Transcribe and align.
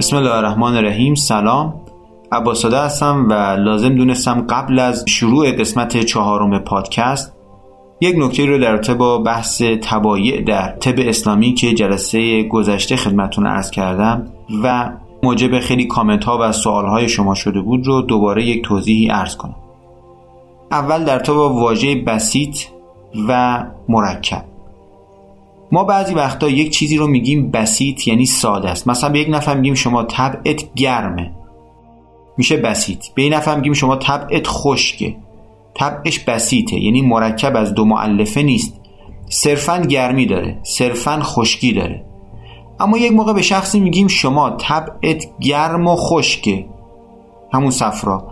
بسم 0.00 0.16
الله 0.16 0.34
الرحمن 0.34 0.76
الرحیم. 0.76 1.14
سلام. 1.14 1.74
عباساده 2.32 2.78
هستم 2.78 3.26
و 3.30 3.32
لازم 3.58 3.94
دونستم 3.94 4.40
قبل 4.40 4.78
از 4.78 5.04
شروع 5.08 5.52
قسمت 5.52 6.04
چهارم 6.04 6.58
پادکست 6.58 7.32
یک 8.00 8.14
نکته 8.18 8.46
رو 8.46 8.58
در 8.58 8.72
رابطه 8.72 8.94
با 8.94 9.18
بحث 9.18 9.62
تبایع 9.62 10.40
در 10.42 10.76
طب 10.80 10.94
اسلامی 10.98 11.54
که 11.54 11.74
جلسه 11.74 12.42
گذشته 12.42 12.96
خدمتون 12.96 13.46
عرض 13.46 13.70
کردم 13.70 14.26
و 14.62 14.90
موجب 15.22 15.58
خیلی 15.58 15.86
کامنت 15.86 16.24
ها 16.24 16.38
و 16.40 16.52
سوال 16.52 16.86
های 16.86 17.08
شما 17.08 17.34
شده 17.34 17.60
بود 17.60 17.86
رو 17.86 18.02
دوباره 18.02 18.44
یک 18.44 18.64
توضیحی 18.64 19.08
عرض 19.08 19.36
کنم. 19.36 19.56
اول 20.70 21.04
در 21.04 21.18
تو 21.18 21.34
با 21.34 21.48
واژه 21.54 21.94
بسیط 21.94 22.56
و 23.28 23.64
مرکب. 23.88 24.49
ما 25.72 25.84
بعضی 25.84 26.14
وقتا 26.14 26.48
یک 26.48 26.70
چیزی 26.70 26.96
رو 26.96 27.06
میگیم 27.06 27.50
بسیط 27.50 28.08
یعنی 28.08 28.26
ساده 28.26 28.70
است. 28.70 28.88
مثلا 28.88 29.10
به 29.10 29.20
یک 29.20 29.28
نفر 29.30 29.56
میگیم 29.56 29.74
شما 29.74 30.02
طبعت 30.02 30.74
گرمه. 30.74 31.32
میشه 32.36 32.56
بسیط. 32.56 33.04
به 33.14 33.22
یک 33.22 33.32
نفر 33.32 33.56
میگیم 33.56 33.72
شما 33.72 33.96
طبعت 33.96 34.46
خشکه. 34.46 35.16
طبعش 35.74 36.18
بسیطه 36.18 36.76
یعنی 36.76 37.02
مرکب 37.02 37.56
از 37.56 37.74
دو 37.74 37.84
معلفه 37.84 38.42
نیست. 38.42 38.80
صرفا 39.28 39.78
گرمی 39.78 40.26
داره 40.26 40.58
صرفا 40.62 41.20
خشکی 41.22 41.72
داره. 41.72 42.04
اما 42.80 42.98
یک 42.98 43.12
موقع 43.12 43.32
به 43.32 43.42
شخصی 43.42 43.80
میگیم 43.80 44.08
شما 44.08 44.50
طبعت 44.50 45.24
گرم 45.40 45.86
و 45.86 45.96
خشکه. 45.96 46.66
همون 47.52 47.70
صفرا. 47.70 48.28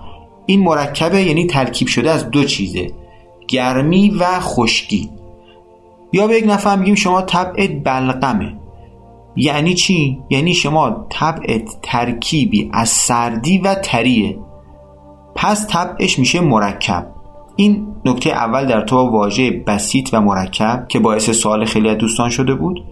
این 0.46 0.60
مرکبه 0.60 1.22
یعنی 1.22 1.46
ترکیب 1.46 1.88
شده 1.88 2.10
از 2.10 2.30
دو 2.30 2.44
چیزه 2.44 2.90
گرمی 3.48 4.10
و 4.10 4.40
خشکی. 4.40 5.10
یا 6.12 6.26
به 6.26 6.34
یک 6.34 6.44
نفر 6.46 6.76
میگیم 6.76 6.94
شما 6.94 7.22
طبعت 7.22 7.70
بلغمه. 7.84 8.54
یعنی 9.36 9.74
چی؟ 9.74 10.18
یعنی 10.30 10.54
شما 10.54 11.06
طبعت 11.10 11.76
ترکیبی 11.82 12.70
از 12.72 12.88
سردی 12.88 13.58
و 13.58 13.74
تریه. 13.74 14.38
پس 15.34 15.66
طبعش 15.66 16.18
میشه 16.18 16.40
مرکب. 16.40 17.06
این 17.56 17.86
نکته 18.04 18.30
اول 18.30 18.66
در 18.66 18.80
تو 18.80 18.96
واژه 18.96 19.50
بسیط 19.50 20.08
و 20.12 20.20
مرکب 20.20 20.86
که 20.88 20.98
باعث 20.98 21.30
سوال 21.30 21.64
خیلی 21.64 21.88
از 21.88 21.98
دوستان 21.98 22.30
شده 22.30 22.54
بود. 22.54 22.84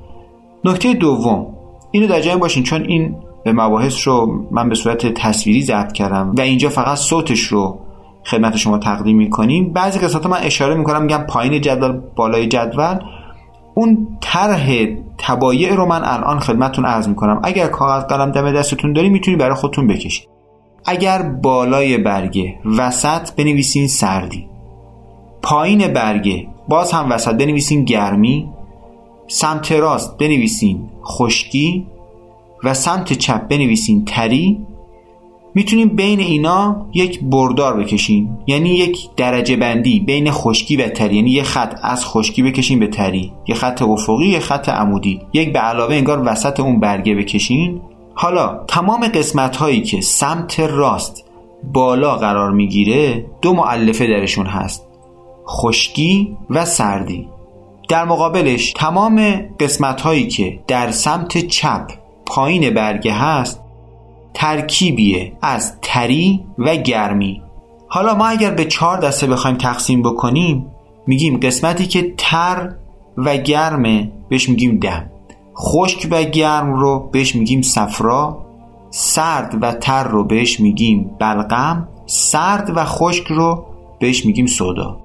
نکته 0.64 0.94
دوم 0.94 1.46
اینو 1.90 2.06
در 2.06 2.20
جای 2.20 2.36
باشین 2.36 2.62
چون 2.62 2.84
این 2.84 3.16
به 3.44 3.52
مباحث 3.52 4.08
رو 4.08 4.46
من 4.50 4.68
به 4.68 4.74
صورت 4.74 5.06
تصویری 5.06 5.62
ضبط 5.62 5.92
کردم 5.92 6.34
و 6.38 6.40
اینجا 6.40 6.68
فقط 6.68 6.98
صوتش 6.98 7.40
رو 7.40 7.78
خدمت 8.30 8.56
شما 8.56 8.78
تقدیم 8.78 9.16
می‌کنیم. 9.16 9.72
بعضی 9.72 9.98
قسمت 9.98 10.26
من 10.26 10.38
اشاره 10.42 10.74
می‌کنم 10.74 11.02
میگم 11.02 11.24
پایین 11.28 11.60
جدول 11.60 12.00
بالای 12.16 12.46
جدول. 12.46 12.98
اون 13.74 14.18
طرح 14.20 14.70
تبایع 15.18 15.74
رو 15.74 15.86
من 15.86 16.04
الان 16.04 16.38
خدمتتون 16.38 16.84
عرض 16.84 17.08
می‌کنم. 17.08 17.40
اگر 17.42 17.66
کاغذ 17.66 18.02
قلم 18.02 18.30
دم 18.30 18.52
دستتون 18.52 18.92
داری 18.92 19.08
می‌تونید 19.08 19.40
برای 19.40 19.54
خودتون 19.54 19.86
بکشید 19.86 20.28
اگر 20.84 21.22
بالای 21.22 21.98
برگه 21.98 22.54
وسط 22.78 23.34
بنویسین 23.36 23.88
سردی. 23.88 24.48
پایین 25.42 25.86
برگه 25.92 26.46
باز 26.68 26.92
هم 26.92 27.10
وسط 27.10 27.34
بنویسین 27.34 27.84
گرمی. 27.84 28.48
سمت 29.28 29.72
راست 29.72 30.18
بنویسین 30.18 30.90
خشکی. 31.04 31.86
و 32.64 32.74
سمت 32.74 33.12
چپ 33.12 33.48
بنویسین 33.48 34.04
تری. 34.04 34.66
می‌تونیم 35.56 35.88
بین 35.88 36.20
اینا 36.20 36.86
یک 36.94 37.20
بردار 37.22 37.76
بکشیم. 37.76 38.38
یعنی 38.46 38.68
یک 38.68 39.08
درجه 39.16 39.56
بندی 39.56 40.00
بین 40.00 40.30
خشکی 40.30 40.76
و 40.76 40.88
تری 40.88 41.16
یعنی 41.16 41.30
یه 41.30 41.42
خط 41.42 41.74
از 41.82 42.06
خشکی 42.06 42.42
بکشیم 42.42 42.78
به 42.78 42.86
تری 42.86 43.32
یه 43.46 43.54
خط 43.54 43.82
افقی 43.82 44.26
یه 44.26 44.38
خط 44.38 44.68
عمودی. 44.68 45.20
یک 45.32 45.52
به 45.52 45.58
علاوه 45.58 45.94
انگار 45.94 46.22
وسط 46.24 46.60
اون 46.60 46.80
برگه 46.80 47.14
بکشین. 47.14 47.80
حالا 48.14 48.64
تمام 48.68 49.08
قسمت 49.08 49.56
هایی 49.56 49.82
که 49.82 50.00
سمت 50.00 50.60
راست 50.60 51.24
بالا 51.72 52.16
قرار 52.16 52.50
می‌گیره 52.50 53.26
دو 53.42 53.52
معلفه 53.52 54.06
درشون 54.06 54.46
هست. 54.46 54.86
خشکی 55.48 56.36
و 56.50 56.64
سردی. 56.64 57.28
در 57.88 58.04
مقابلش 58.04 58.72
تمام 58.72 59.32
قسمت 59.60 60.00
هایی 60.00 60.26
که 60.26 60.58
در 60.66 60.90
سمت 60.90 61.38
چپ 61.38 61.90
پایین 62.26 62.74
برگه 62.74 63.12
هست 63.12 63.65
ترکیبیه 64.36 65.32
از 65.42 65.80
تری 65.82 66.44
و 66.58 66.76
گرمی. 66.76 67.42
حالا 67.88 68.14
ما 68.14 68.26
اگر 68.26 68.50
به 68.50 68.64
چهار 68.64 68.98
دسته 68.98 69.26
بخوایم 69.26 69.56
تقسیم 69.56 70.02
بکنیم 70.02 70.66
میگیم 71.06 71.40
قسمتی 71.40 71.86
که 71.86 72.14
تر 72.18 72.74
و 73.16 73.36
گرمه 73.36 74.12
بهش 74.28 74.48
میگیم 74.48 74.78
دم. 74.78 75.10
خشک 75.58 76.08
و 76.10 76.22
گرم 76.24 76.74
رو 76.74 77.08
بهش 77.12 77.34
میگیم 77.34 77.62
صفرا. 77.62 78.46
سرد 78.90 79.58
و 79.62 79.72
تر 79.72 80.04
رو 80.04 80.24
بهش 80.24 80.60
میگیم 80.60 81.10
بلغم. 81.20 81.88
سرد 82.06 82.72
و 82.76 82.84
خشک 82.84 83.26
رو 83.26 83.64
بهش 83.98 84.26
میگیم 84.26 84.46
سودا. 84.46 85.00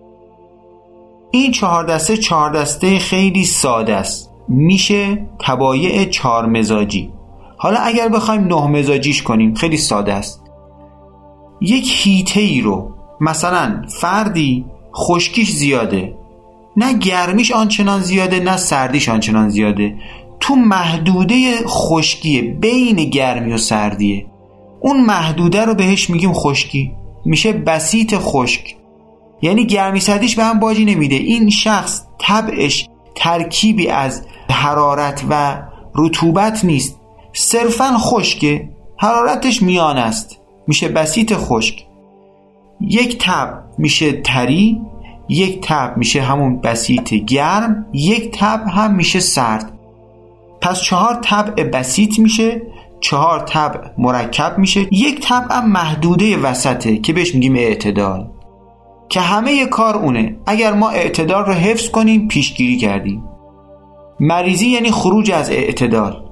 این 1.31 1.51
چهار 1.51 1.83
دسته 1.83 2.17
چهار 2.17 2.51
دسته 2.51 2.99
خیلی 2.99 3.45
ساده 3.45 3.95
است. 3.95 4.31
میشه 4.47 5.27
تبایع 5.39 6.05
چهار 6.05 6.45
مزاجی. 6.45 7.11
حالا 7.63 7.79
اگر 7.79 8.09
بخوایم 8.09 8.44
نه 8.44 8.67
مزاجیش 8.67 9.23
کنیم 9.23 9.53
خیلی 9.53 9.77
ساده 9.77 10.13
است. 10.13 10.44
یک 11.61 11.91
هیته 11.94 12.39
ای 12.39 12.61
رو 12.61 12.91
مثلا 13.19 13.81
فردی 14.01 14.66
خشکیش 14.95 15.51
زیاده. 15.51 16.16
نه 16.77 16.94
گرمیش 16.94 17.51
آنچنان 17.51 18.01
زیاده 18.01 18.39
نه 18.39 18.57
سردیش 18.57 19.09
آنچنان 19.09 19.49
زیاده. 19.49 19.95
تو 20.39 20.55
محدوده 20.55 21.67
خشکیه 21.67 22.41
بین 22.41 22.95
گرمی 22.95 23.53
و 23.53 23.57
سردیه. 23.57 24.25
اون 24.79 25.05
محدوده 25.05 25.66
رو 25.66 25.73
بهش 25.73 26.09
میگیم 26.09 26.33
خشکی. 26.33 26.91
میشه 27.25 27.53
بسیط 27.53 28.16
خشک. 28.17 28.75
یعنی 29.41 29.66
گرمی 29.66 29.99
سردیش 29.99 30.35
به 30.35 30.43
هم 30.43 30.59
باجی 30.59 30.85
نمیده. 30.85 31.16
این 31.16 31.49
شخص 31.49 32.01
طبعش 32.19 32.88
ترکیبی 33.16 33.88
از 33.88 34.25
حرارت 34.49 35.25
و 35.29 35.61
رطوبت 35.95 36.66
نیست. 36.66 37.00
صرفا 37.33 37.97
خشکه 37.97 38.69
حرارتش 38.97 39.61
میان 39.61 39.97
است 39.97 40.39
میشه 40.67 40.87
بسیط 40.87 41.33
خشک. 41.35 41.85
یک 42.81 43.17
تب 43.17 43.63
میشه 43.77 44.11
تری 44.11 44.81
یک 45.29 45.61
تب 45.61 45.93
میشه 45.97 46.21
همون 46.21 46.61
بسیط 46.61 47.13
گرم 47.13 47.85
یک 47.93 48.31
تب 48.39 48.63
هم 48.67 48.95
میشه 48.95 49.19
سرد. 49.19 49.71
پس 50.61 50.81
چهار 50.81 51.19
طبع 51.21 51.63
بسیط 51.63 52.19
میشه 52.19 52.61
چهار 52.99 53.39
طبع 53.39 53.79
مرکب 53.97 54.57
میشه 54.57 54.87
یک 54.91 55.19
طبع 55.19 55.55
هم 55.55 55.71
محدوده 55.71 56.37
وسطه 56.37 56.97
که 56.97 57.13
بهش 57.13 57.35
میگیم 57.35 57.55
اعتدال. 57.55 58.29
که 59.09 59.19
همه 59.19 59.65
کار 59.65 59.95
اونه. 59.95 60.35
اگر 60.45 60.73
ما 60.73 60.89
اعتدال 60.89 61.45
رو 61.45 61.53
حفظ 61.53 61.89
کنیم 61.89 62.27
پیشگیری 62.27 62.77
کردیم. 62.77 63.23
مریضی 64.19 64.67
یعنی 64.67 64.91
خروج 64.91 65.31
از 65.31 65.49
اعتدال. 65.49 66.30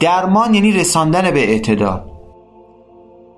درمان 0.00 0.54
یعنی 0.54 0.72
رساندن 0.72 1.30
به 1.30 1.50
اعتدال. 1.50 2.00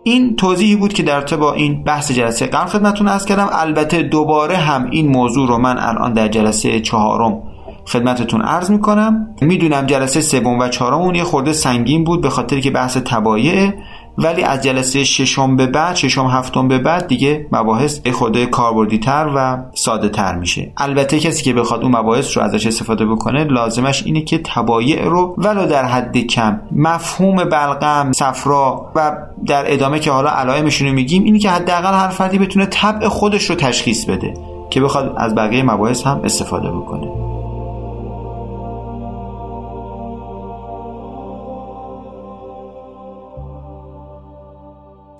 این 0.05 0.37
توضیحی 0.37 0.77
بود 0.77 0.93
که 0.93 1.03
در 1.03 1.21
با 1.21 1.53
این 1.53 1.85
بحث 1.85 2.13
جلسه 2.13 2.47
قبل 2.47 2.67
خدمتتون 2.67 3.09
از 3.09 3.27
کردم. 3.27 3.49
البته 3.53 4.03
دوباره 4.03 4.57
هم 4.57 4.91
این 4.91 5.09
موضوع 5.09 5.49
رو 5.49 5.59
من 5.59 5.79
الان 5.79 6.13
در 6.13 6.29
جلسه 6.29 6.81
چهارم 6.81 7.43
خدمتتون 7.87 8.43
عرض 8.43 8.71
می‌کنم. 8.71 9.35
می‌دونم 9.41 9.87
جلسه 9.87 10.21
سوم 10.21 10.59
و 10.59 10.69
چهارم 10.69 10.99
اون 10.99 11.15
یه 11.15 11.25
خورده 11.25 11.53
سنگین 11.53 12.05
بود 12.05 12.21
به 12.21 12.31
خاطر 12.31 12.61
که 12.61 12.71
بحث 12.71 12.97
تبایعه 12.97 13.75
ولی 14.19 14.43
از 14.43 14.63
جلسه 14.63 15.05
ششم 15.05 15.57
به 15.57 15.67
بعد 15.67 15.97
ششم 15.97 16.27
هفتم 16.27 16.69
به 16.69 16.79
بعد 16.79 17.07
دیگه 17.07 17.47
مباحث 17.53 18.09
خود 18.09 18.45
کاربردی 18.45 18.99
تر 18.99 19.31
و 19.37 19.59
ساده 19.75 20.09
تر 20.09 20.35
میشه. 20.35 20.73
البته 20.77 21.21
کسی 21.21 21.45
که 21.45 21.53
بخواد 21.53 21.83
اون 21.83 21.97
مباحث 21.97 22.37
رو 22.37 22.43
ازش 22.43 22.67
استفاده 22.67 23.07
بکنه 23.07 23.45
لازمش 23.45 24.03
اینه 24.07 24.23
که 24.23 24.41
تبایع 24.45 25.05
رو 25.05 25.35
ولو 25.39 25.67
در 25.67 25.85
حد 25.85 26.19
کم 26.19 26.61
مفهوم 26.73 27.37
بلغم 27.37 28.13
صفرا 28.13 28.93
و 28.95 29.17
در 29.47 29.73
ادامه 29.73 29.99
که 29.99 30.11
حالا 30.11 30.31
علائمشون 30.31 30.89
رو 30.89 30.95
میگیم 30.95 31.25
اینی 31.25 31.39
که 31.39 31.51
حداقل 31.51 31.95
هر 31.95 32.09
فردی 32.09 32.39
بتونه 32.39 32.67
طبع 32.67 33.09
خودش 33.09 33.51
رو 33.51 33.57
تشخیص 33.57 34.05
بده 34.05 34.35
که 34.71 34.81
بخواد 34.81 35.15
از 35.17 35.35
بقیه 35.35 35.63
مباحث 35.63 36.07
هم 36.07 36.21
استفاده 36.25 36.69
بکنه. 36.69 37.32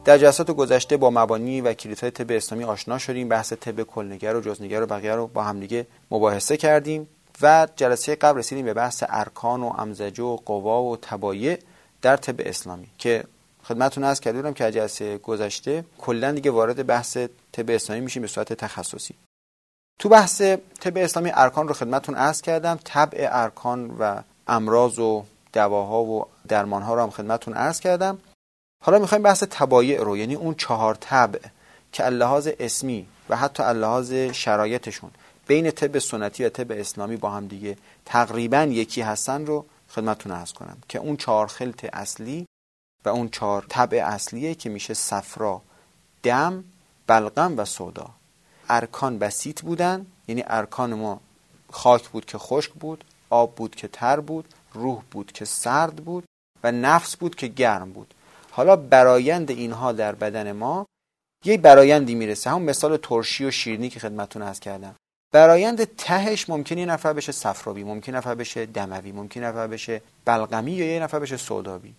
در 0.05 0.19
جلسات 0.19 0.51
گذشته 0.51 0.97
با 0.97 1.11
مبانی 1.11 1.61
و 1.61 1.73
کلیدهای 1.73 2.11
طب 2.11 2.33
اسلامی 2.33 2.65
آشنا 2.65 2.99
شدیم. 2.99 3.29
بحث 3.29 3.53
طب 3.53 3.83
کلنگر 3.83 4.37
و 4.37 4.41
جزنگر 4.41 4.83
و 4.83 4.87
بقیه 4.87 5.15
رو 5.15 5.27
با 5.27 5.43
همدیگه 5.43 5.87
مباحثه 6.11 6.57
کردیم 6.57 7.09
و 7.43 7.69
جلسه 7.77 8.15
قبل 8.15 8.39
رسیدیم 8.39 8.65
به 8.65 8.75
بحث 8.75 9.05
ارکان 9.09 9.63
و 9.63 9.73
امزجه 9.79 10.23
و 10.23 10.37
قوا 10.37 10.83
و 10.83 10.97
تبایع 10.97 11.59
در 12.03 12.17
طب 12.17 12.35
اسلامی 12.39 12.87
که 12.99 13.25
خدمتتون 13.65 14.05
از 14.05 14.21
کرده 14.21 14.53
که 14.53 14.71
جلسه 14.71 15.19
گذشته 15.19 15.85
کلا 15.99 16.33
دیگه 16.33 16.51
وارد 16.51 16.87
بحث 16.87 17.17
طب 17.53 17.71
اسلامی 17.71 18.01
میشیم 18.01 18.23
به 18.23 18.29
صورت 18.29 18.53
تخصصی. 18.53 19.15
تو 19.99 20.09
بحث 20.09 20.43
طب 20.81 20.97
اسلامی 20.97 21.31
ارکان 21.35 21.69
رو 21.69 21.75
خدمتتون 21.75 22.15
عرض 22.15 22.43
کردم. 22.43 22.79
طبع 22.85 23.29
ارکان 23.31 23.91
و 23.99 24.23
امراض 24.47 24.99
و 24.99 25.25
دواها 25.53 26.05
و 26.05 26.27
درمان 26.49 26.83
ها 26.83 26.95
رو 26.95 27.03
هم 27.03 27.11
خدمتتون 27.11 27.55
عرض 27.55 27.81
کردم. 27.81 28.19
حالا 28.85 28.99
می‌خوایم 28.99 29.23
بحث 29.23 29.43
تبایع 29.51 30.03
رو 30.03 30.17
یعنی 30.17 30.35
اون 30.35 30.55
چهار 30.55 30.95
طبع 30.95 31.39
که 31.93 32.07
اللحاظ 32.07 32.49
اسمی 32.59 33.07
و 33.29 33.37
حتی 33.37 33.63
اللحاظ 33.63 34.13
شرایطشون 34.13 35.11
بین 35.47 35.71
طب 35.71 35.99
سنتی 35.99 36.45
و 36.45 36.49
طب 36.49 36.73
اسلامی 36.73 37.17
با 37.17 37.31
هم 37.31 37.47
دیگه 37.47 37.77
تقریبا 38.05 38.63
یکی 38.63 39.01
هستن 39.01 39.47
رو 39.47 39.65
خدمتتون 39.89 40.33
عرض 40.33 40.53
کنم 40.53 40.77
که 40.89 40.99
اون 40.99 41.17
چهار 41.17 41.47
خلط 41.47 41.87
اصلی 41.93 42.47
و 43.05 43.09
اون 43.09 43.29
چهار 43.29 43.67
طبع 43.69 44.03
اصلیه 44.07 44.55
که 44.55 44.69
میشه 44.69 44.95
صفرا 44.95 45.63
دم 46.23 46.65
بلغم 47.07 47.59
و 47.59 47.65
سودا. 47.65 48.11
ارکان 48.69 49.19
بسیط 49.19 49.63
بودن 49.63 50.07
یعنی 50.29 50.45
ارکان 50.47 50.95
ما 50.95 51.21
خاک 51.71 52.09
بود 52.09 52.25
که 52.25 52.39
خشک 52.39 52.73
بود 52.73 53.05
آب 53.31 53.55
بود 53.55 53.75
که 53.75 53.89
تر 53.89 54.21
بود 54.21 54.49
روح 54.75 55.03
بود 55.11 55.33
که 55.33 55.45
سرد 55.45 55.97
بود 55.97 56.25
و 56.65 56.73
نفس 56.73 57.17
بود 57.17 57.35
که 57.35 57.47
گرم 57.47 57.93
بود. 57.93 58.15
حالا 58.55 58.77
برایند 58.77 59.51
اینها 59.51 59.93
در 59.93 60.15
بدن 60.15 60.53
ما 60.53 60.87
یه 61.45 61.59
برایندی 61.59 62.15
می‌رسه. 62.15 62.51
همون 62.51 62.63
مثال 62.63 62.97
ترشی 62.97 63.45
و 63.45 63.51
شیرنی 63.51 63.89
که 63.89 64.01
خدمتتون 64.01 64.43
هست 64.43 64.63
کردم. 64.63 64.95
برایند 65.33 65.97
تهش 65.97 66.49
ممکنه 66.49 66.81
یه 66.81 66.87
نفر 66.87 67.13
بشه 67.13 67.33
صفراوی 67.33 67.85
ممکن 67.85 68.15
نفر 68.15 68.35
بشه 68.35 68.67
دموی 68.67 69.13
ممکن 69.13 69.45
نفر 69.45 69.67
بشه 69.67 70.03
بلغمی 70.25 70.73
یا 70.73 70.87
یه 70.87 71.01
نفر 71.01 71.19
بشه 71.19 71.37
سودابی. 71.37 71.95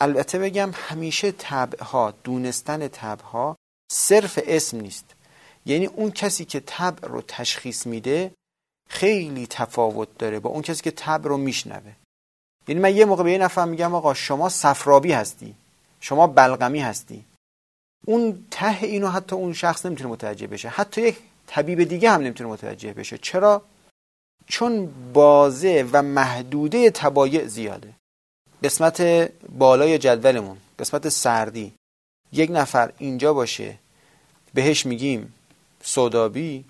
البته 0.00 0.38
بگم 0.38 0.70
همیشه 0.74 1.32
تبع 1.32 2.10
دونستن 2.24 2.88
تبع 2.88 3.52
صرف 3.92 4.38
اسم 4.46 4.80
نیست. 4.80 5.14
یعنی 5.66 5.86
اون 5.86 6.10
کسی 6.10 6.44
که 6.44 6.62
تبع 6.66 7.08
رو 7.08 7.22
تشخیص 7.28 7.86
میده 7.86 8.32
خیلی 8.88 9.46
تفاوت 9.46 10.08
داره 10.18 10.40
با 10.40 10.50
اون 10.50 10.62
کسی 10.62 10.82
که 10.82 10.90
تبع 10.90 11.28
رو 11.28 11.36
میشنوه. 11.36 11.92
یعنی 12.68 12.80
من 12.80 12.96
یه 12.96 13.04
موقع 13.04 13.22
به 13.22 13.32
یه 13.32 13.38
نفر 13.38 13.64
میگم 13.64 13.94
آقا 13.94 14.14
شما 14.14 14.48
صفرابی 14.48 15.12
هستی. 15.12 15.54
شما 16.04 16.26
بلغمی 16.26 16.80
هستی. 16.80 17.24
اون 18.06 18.46
ته 18.50 18.84
اینو 18.84 19.08
حتی 19.08 19.36
اون 19.36 19.52
شخص 19.52 19.86
نمی‌تونه 19.86 20.10
متوجه 20.10 20.46
بشه. 20.46 20.68
حتی 20.68 21.02
یک 21.02 21.16
طبیب 21.46 21.84
دیگه 21.84 22.10
هم 22.10 22.20
نمی‌تونه 22.20 22.50
متوجه 22.50 22.92
بشه. 22.92 23.18
چرا؟ 23.18 23.62
چون 24.46 24.90
بازه 25.12 25.88
و 25.92 26.02
محدوده 26.02 26.90
تبایع 26.90 27.46
زیاده. 27.46 27.94
قسمت 28.62 29.00
بالای 29.58 29.98
جدولمون 29.98 30.56
قسمت 30.78 31.08
سردی. 31.08 31.72
یک 32.32 32.50
نفر 32.52 32.92
اینجا 32.98 33.34
باشه 33.34 33.78
بهش 34.54 34.86
میگیم 34.86 35.34
سودابی. 35.82 36.64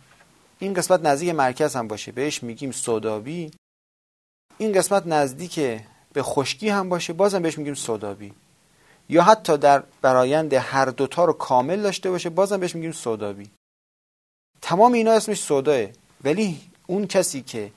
این 0.59 0.75
قسمت 0.75 1.01
نزدیک 1.01 1.35
مرکز 1.35 1.77
هم 1.77 1.89
باشه 1.89 2.13
بهش 2.13 2.43
میگیم 2.43 2.71
سودابی. 2.71 3.51
این 4.59 4.73
قسمت 4.73 5.07
نزدیک 5.07 5.61
به 6.13 6.23
خشکی 6.23 6.69
هم 6.69 6.89
باشه 6.89 7.13
بازم 7.13 7.43
بهش 7.43 7.59
میگیم 7.59 7.75
سودابی. 7.75 8.33
یا 9.09 9.23
حتی 9.23 9.57
در 9.57 9.83
برایند 10.03 10.55
هر 10.55 10.85
دوتا 10.85 11.25
رو 11.25 11.33
کامل 11.33 11.83
داشته 11.83 12.11
باشه 12.11 12.31
بازم 12.31 12.61
بهش 12.61 12.75
میگیم 12.75 12.93
سودابی. 12.93 13.51
تمام 14.63 14.93
اینا 14.93 15.13
اسمش 15.13 15.41
سوداه. 15.41 15.87
ولی 16.25 16.61
اون 16.87 17.07
کسی 17.07 17.43
که 17.43 17.71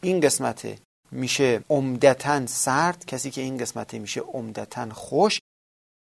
این 0.00 0.20
قسمت 0.20 0.78
میشه 1.10 1.64
عمدتا 1.68 2.46
سرد 2.46 3.06
کسی 3.06 3.30
که 3.30 3.40
این 3.40 3.58
قسمت 3.58 3.94
میشه 3.94 4.20
عمدتا 4.20 4.88
خوش 4.90 5.40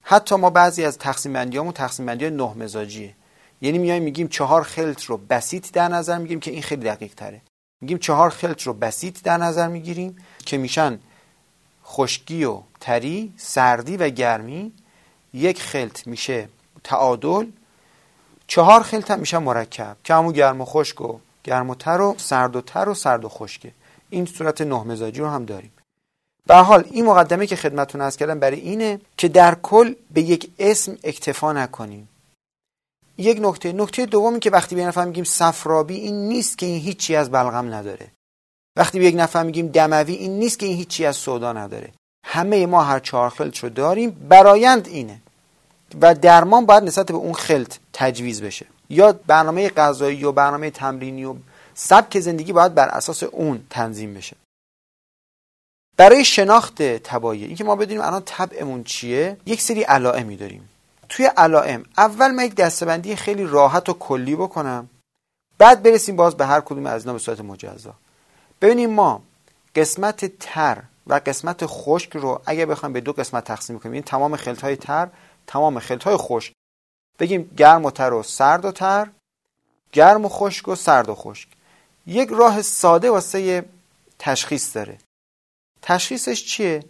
حتی 0.03 0.35
ما 0.35 0.49
بعضی 0.49 0.85
از 0.85 0.97
تقسیم 0.97 1.33
بندیامون 1.33 1.73
تقسیم 1.73 2.05
بندی 2.05 2.29
نه 2.29 2.53
مزاجیه. 2.53 3.15
یعنی 3.61 3.77
میایم 3.77 4.03
میگیم 4.03 4.27
چهار 4.27 4.63
خلط 4.63 5.03
رو 5.03 5.17
بسیط 5.17 5.71
در 5.71 5.87
نظر 5.87 6.17
می‌گیریم 6.17 6.39
که 6.39 6.51
این 6.51 6.61
خیلی 6.61 6.83
دقیق 6.83 7.13
تره. 7.13 7.41
میگیم 7.81 7.97
چهار 7.97 8.29
خلط 8.29 8.61
رو 8.61 8.73
بسیط 8.73 9.23
در 9.23 9.37
نظر 9.37 9.67
می‌گیریم 9.67 10.15
که 10.45 10.57
میشن 10.57 10.99
خشکی 11.85 12.45
و 12.45 12.59
تری 12.79 13.33
سردی 13.37 13.97
و 13.97 14.09
گرمی 14.09 14.71
یک 15.33 15.61
خلط 15.61 16.07
میشه 16.07 16.49
تعادل 16.83 17.47
چهار 18.47 18.83
خلط 18.83 19.11
هم 19.11 19.19
میشه 19.19 19.37
مرکب 19.37 19.97
که 20.03 20.13
همون 20.13 20.31
گرم 20.31 20.61
و 20.61 20.65
خشک 20.65 21.01
و 21.01 21.19
گرم 21.43 21.69
و 21.69 21.75
تر 21.75 22.01
و 22.01 22.15
سرد 22.17 22.55
و 22.55 22.61
تر 22.61 22.89
و 22.89 22.93
سرد 22.93 23.25
و 23.25 23.29
خشکه. 23.29 23.71
این 24.09 24.25
صورت 24.25 24.61
نه 24.61 24.83
مزاجی 24.83 25.19
رو 25.19 25.27
هم 25.27 25.45
داریم. 25.45 25.71
به 26.47 26.55
حال 26.55 26.83
این 26.91 27.05
مقدمه 27.05 27.47
که 27.47 27.55
خدمتتون 27.55 28.01
از 28.01 28.17
کردم 28.17 28.39
برای 28.39 28.59
اینه 28.59 29.01
که 29.17 29.27
در 29.27 29.55
کل 29.55 29.95
به 30.11 30.21
یک 30.21 30.51
اسم 30.59 30.97
اکتفا 31.03 31.53
نکنیم. 31.53 32.09
یک 33.17 33.37
نکته. 33.41 33.73
نکته 33.73 34.05
دومی 34.05 34.39
که 34.39 34.49
وقتی 34.49 34.75
به 34.75 34.85
نفر 34.85 35.05
میگیم 35.05 35.23
صفرابی 35.23 35.95
این 35.95 36.27
نیست 36.27 36.57
که 36.57 36.65
این 36.65 36.81
هیچی 36.81 37.15
از 37.15 37.31
بلغم 37.31 37.73
نداره. 37.73 38.11
وقتی 38.75 38.99
به 38.99 39.05
یک 39.05 39.15
نفر 39.17 39.43
میگیم 39.43 39.67
دموی 39.67 40.13
این 40.13 40.39
نیست 40.39 40.59
که 40.59 40.65
این 40.65 40.77
هیچی 40.77 41.05
از 41.05 41.15
سودا 41.15 41.53
نداره. 41.53 41.91
همه 42.25 42.65
ما 42.65 42.83
هر 42.83 42.99
چهار 42.99 43.29
خلط 43.29 43.57
رو 43.57 43.69
داریم. 43.69 44.09
برایند 44.09 44.87
اینه. 44.87 45.21
و 46.01 46.15
درمان 46.15 46.65
باید 46.65 46.83
نسبت 46.83 47.05
به 47.05 47.13
اون 47.13 47.33
خلط 47.33 47.75
تجویز 47.93 48.41
بشه. 48.41 48.65
یا 48.89 49.11
برنامه 49.27 49.69
غذایی 49.69 50.23
و 50.23 50.31
برنامه 50.31 50.69
تمرینی 50.69 51.25
و 51.25 51.35
سبک 51.73 52.19
زندگی 52.19 52.53
باید 52.53 52.75
بر 52.75 52.89
اساس 52.89 53.23
اون 53.23 53.63
تنظیم 53.69 54.13
بشه. 54.13 54.35
برای 55.97 56.25
شناخت 56.25 56.81
تبایع 56.83 57.47
اینکه 57.47 57.63
ما 57.63 57.75
بدونیم 57.75 58.01
الان 58.01 58.21
طبعمون 58.25 58.83
چیه 58.83 59.37
یک 59.45 59.61
سری 59.61 59.81
علائمی 59.81 60.37
داریم 60.37 60.69
توی 61.09 61.25
علائم 61.25 61.85
اول 61.97 62.31
من 62.31 62.45
یک 62.45 62.55
دستبندی 62.55 63.15
خیلی 63.15 63.43
راحت 63.43 63.89
و 63.89 63.93
کلی 63.93 64.35
بکنم. 64.35 64.89
بعد 65.57 65.83
برسیم 65.83 66.15
باز 66.15 66.37
به 66.37 66.45
هر 66.45 66.61
کدوم 66.61 66.85
از 66.85 67.01
اینا 67.01 67.13
به 67.13 67.19
صورت 67.19 67.41
مجزا. 67.41 67.93
ببینیم 68.63 68.89
ما 68.89 69.23
قسمت 69.75 70.37
تر 70.39 70.83
و 71.07 71.21
قسمت 71.25 71.65
خشک 71.65 72.15
رو 72.15 72.41
اگر 72.45 72.65
بخوایم 72.65 72.93
به 72.93 73.01
دو 73.01 73.13
قسمت 73.13 73.43
تقسیم 73.43 73.79
کنیم 73.79 73.93
این 73.93 74.03
تمام 74.03 74.35
خلط 74.35 74.61
های 74.61 74.75
تر 74.75 75.09
تمام 75.47 75.79
خلط 75.79 76.03
های 76.03 76.17
خشک. 76.17 76.53
بگیم 77.19 77.51
گرم 77.57 77.85
و 77.85 77.91
تر 77.91 78.13
و 78.13 78.23
سرد 78.23 78.65
و 78.65 78.71
تر 78.71 79.09
گرم 79.91 80.25
و 80.25 80.29
خشک 80.29 80.67
و 80.67 80.75
سرد 80.75 81.09
و 81.09 81.15
خشک. 81.15 81.47
یک 82.05 82.29
راه 82.29 82.61
ساده 82.61 83.11
واسه 83.11 83.65
تشخیص 84.19 84.75
داره. 84.75 84.97
تشخیصش 85.81 86.45
چیه؟ 86.45 86.83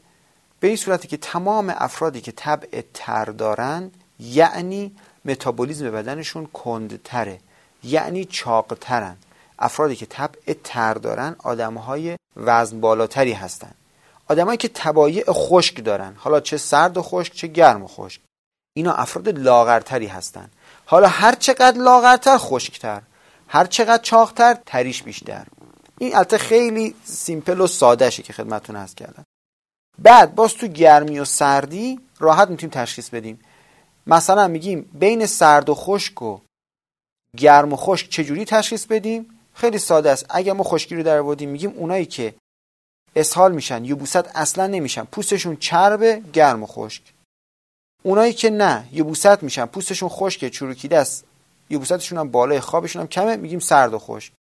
به 0.60 0.68
این 0.68 0.78
صورتی 0.78 1.08
که 1.08 1.18
تمام 1.18 1.74
افرادی 1.78 2.22
که 2.22 2.32
طبع 2.32 2.84
تر 2.94 3.26
دارن 3.26 3.92
یعنی 4.20 4.96
متابولیزم 5.26 5.92
بدنشون 5.92 6.46
کندتره 6.46 7.40
یعنی 7.84 8.26
چاقترن. 8.26 9.18
افرادی 9.64 9.96
که 9.96 10.06
طبع 10.06 10.54
تر 10.64 10.94
دارن 10.94 11.36
آدمهای 11.40 12.16
وزن 12.36 12.82
بالاتری 12.82 13.34
هستن. 13.34 13.72
آدمایی 14.28 14.58
که 14.58 14.68
تبایع 14.74 15.24
خشک 15.30 15.84
دارن. 15.84 16.16
حالا 16.18 16.40
چه 16.40 16.58
سرد 16.58 16.98
و 16.98 17.02
خشک 17.02 17.34
چه 17.34 17.48
گرم 17.48 17.84
و 17.84 17.88
خشک. 17.88 18.22
اینا 18.76 18.94
افراد 18.94 19.30
لاغرتری 19.30 20.08
هستن. 20.08 20.50
حالا 20.86 21.08
هر 21.08 21.36
چقدر 21.36 21.78
لاغرتر 21.78 22.38
خشکتر. 22.38 23.02
هر 23.48 23.66
چقدر 23.66 24.04
چاقتر 24.04 24.58
تریش 24.66 25.04
بیشتر. 25.04 25.46
این 25.98 26.16
البته 26.16 26.38
خیلی 26.38 26.96
سیمپل 27.04 27.62
و 27.62 27.68
سادهشه 27.68 28.24
که 28.24 28.34
خدمتتون 28.34 28.76
هست 28.76 28.98
کردم. 28.98 29.24
بعد 30.00 30.36
باز 30.36 30.54
تو 30.54 30.68
گرمی 30.68 31.20
و 31.20 31.26
سردی 31.26 32.00
راحت 32.20 32.50
می‌تونیم 32.50 32.74
تشخیص 32.74 33.10
بدیم. 33.10 33.40
مثلا 34.08 34.48
میگیم 34.48 34.90
بین 34.94 35.26
سرد 35.26 35.70
و 35.70 35.76
خشک 35.76 36.22
و 36.22 36.40
گرم 37.38 37.74
و 37.74 37.76
خشک 37.76 38.10
چجوری 38.10 38.46
تشخیص 38.46 38.86
بدیم؟ 38.86 39.33
خیلی 39.54 39.78
ساده 39.78 40.12
است. 40.12 40.26
اگر 40.30 40.54
ما 40.54 40.64
خشکی 40.64 40.96
رو 40.96 41.04
در 41.04 41.22
میگیم 41.22 41.74
اونایی 41.76 42.06
که 42.06 42.34
اسهال 43.16 43.52
میشن 43.52 43.86
یبوست 43.86 44.36
اصلا 44.36 44.68
نمیشن. 44.68 45.04
پوستشون 45.04 45.56
چربه 45.56 46.22
گرم 46.34 46.64
و 46.64 46.66
خشک. 46.66 47.04
اونایی 48.04 48.34
که 48.34 48.50
نه 48.50 48.88
یبوست 48.92 49.44
میشن. 49.44 49.66
پوستشون 49.66 50.10
خشکه 50.10 50.50
چروکیده 50.50 50.98
است. 50.98 51.26
یبوستشون 51.70 52.18
هم 52.18 52.32
بالای 52.32 52.60
خوابشون 52.60 53.02
هم 53.02 53.08
کمه 53.08 53.36
میگیم 53.36 53.60
سرد 53.60 53.94
و 53.94 54.00
خشک. 54.00 54.34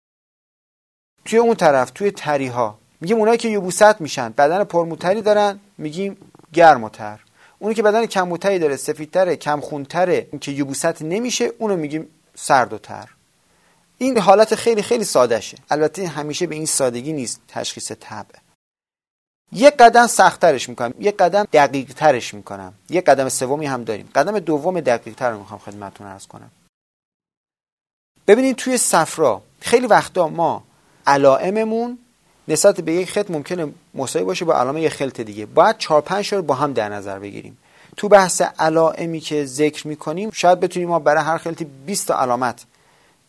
توی 1.24 1.38
اون 1.38 1.54
طرف 1.54 1.90
توی 1.90 2.10
تری 2.10 2.46
ها 2.46 2.78
میگیم 3.00 3.16
اونایی 3.18 3.38
که 3.38 3.48
یبوست 3.48 4.00
میشن. 4.00 4.28
بدن 4.28 4.64
پرموتری 4.64 5.22
دارن 5.22 5.60
میگیم 5.78 6.16
گرم 6.52 6.84
و 6.84 6.88
تر. 6.88 7.20
اونی 7.58 7.74
که 7.74 7.82
بدن 7.82 8.06
کموتری 8.06 8.58
داره 8.58 8.76
سفیدتره 8.76 9.36
کمخونتره 9.36 10.26
که 10.40 10.52
یبوست 10.52 11.02
نمیشه 11.02 11.52
اونو 11.58 11.76
میگیم 11.76 12.08
سرد 12.34 12.72
و 12.72 12.78
تر. 12.78 13.08
این 14.02 14.18
حالت 14.18 14.54
خیلی 14.54 14.82
خیلی 14.82 15.04
ساده 15.04 15.40
شه 15.40 15.56
البته 15.70 16.08
همیشه 16.08 16.46
به 16.46 16.54
این 16.54 16.66
سادگی 16.66 17.12
نیست 17.12 17.40
تشخیص 17.48 17.92
طبع. 17.92 18.34
یک 19.52 19.76
قدم 19.76 20.06
سختترش 20.06 20.68
می‌کنم 20.68 20.94
یک 20.98 21.16
قدم 21.16 21.46
دقیق 21.52 21.92
ترش 21.94 22.34
می‌کنم. 22.34 22.74
یک 22.90 23.04
قدم 23.04 23.28
سومی 23.28 23.66
هم 23.66 23.84
داریم. 23.84 24.08
قدم 24.14 24.38
دوم 24.38 24.80
دقیق 24.80 25.14
تر 25.14 25.30
رو 25.30 25.38
می‌خوام 25.38 25.60
خدمتتون 25.60 26.06
عرض 26.06 26.26
کنم. 26.26 26.50
ببینید 28.26 28.56
توی 28.56 28.78
صفرا 28.78 29.42
خیلی 29.60 29.86
وقتا 29.86 30.28
ما 30.28 30.64
علائممون 31.06 31.98
نسبت 32.48 32.80
به 32.80 32.92
یک 32.92 33.10
خط 33.10 33.30
ممکنه 33.30 33.72
مساوی 33.94 34.24
باشه 34.24 34.44
با 34.44 34.54
علامه 34.60 34.82
یک 34.82 34.92
خلط 34.92 35.20
دیگه. 35.20 35.46
باید 35.46 35.78
4 35.78 36.00
5 36.00 36.32
رو 36.32 36.42
با 36.42 36.54
هم 36.54 36.72
در 36.72 36.88
نظر 36.88 37.18
بگیریم. 37.18 37.58
تو 37.96 38.08
بحث 38.08 38.42
علائمی 38.42 39.20
که 39.20 39.46
ذکر 39.46 39.86
می‌کنیم 39.86 40.30
شاید 40.30 40.60
بتونیم 40.60 40.88
ما 40.88 40.98
برای 40.98 41.24
هر 41.24 41.38
خلطی 41.38 41.64
20 41.64 42.08
تا 42.08 42.20
علامت 42.20 42.64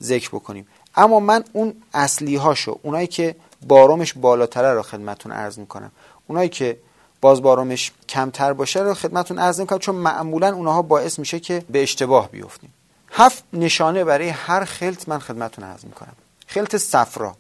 ذکر 0.02 0.30
بکنیم. 0.30 0.68
اما 0.96 1.20
من 1.20 1.44
اون 1.54 1.74
اصلی 1.94 2.36
هاشو 2.36 2.80
اونایی 2.84 3.08
که 3.08 3.36
بارامش 3.68 4.14
بالاتره 4.14 4.74
رو 4.74 4.82
خدمتتون 4.82 5.32
عرض 5.32 5.60
می‌کنم. 5.60 5.92
اونایی 6.28 6.50
که 6.50 6.80
بازبارمش 7.22 7.92
کمتر 8.10 8.54
باشه 8.54 8.80
رو 8.80 8.94
خدمتون 8.94 9.40
عرض 9.40 9.60
می‌کنم 9.60 9.80
چون 9.80 9.96
معمولا 9.96 10.56
اونها 10.56 10.82
باعث 10.82 11.20
میشه 11.20 11.40
که 11.40 11.66
به 11.70 11.84
اشتباه 11.84 12.30
بیفتیم. 12.30 12.74
هفت 13.12 13.44
نشانه 13.54 14.04
برای 14.04 14.30
هر 14.30 14.66
خلط 14.66 15.10
من 15.10 15.20
خدمتون 15.20 15.66
عرض 15.66 15.86
می‌کنم. 15.86 16.14
خلط 16.48 16.76
صفرا 16.76 17.36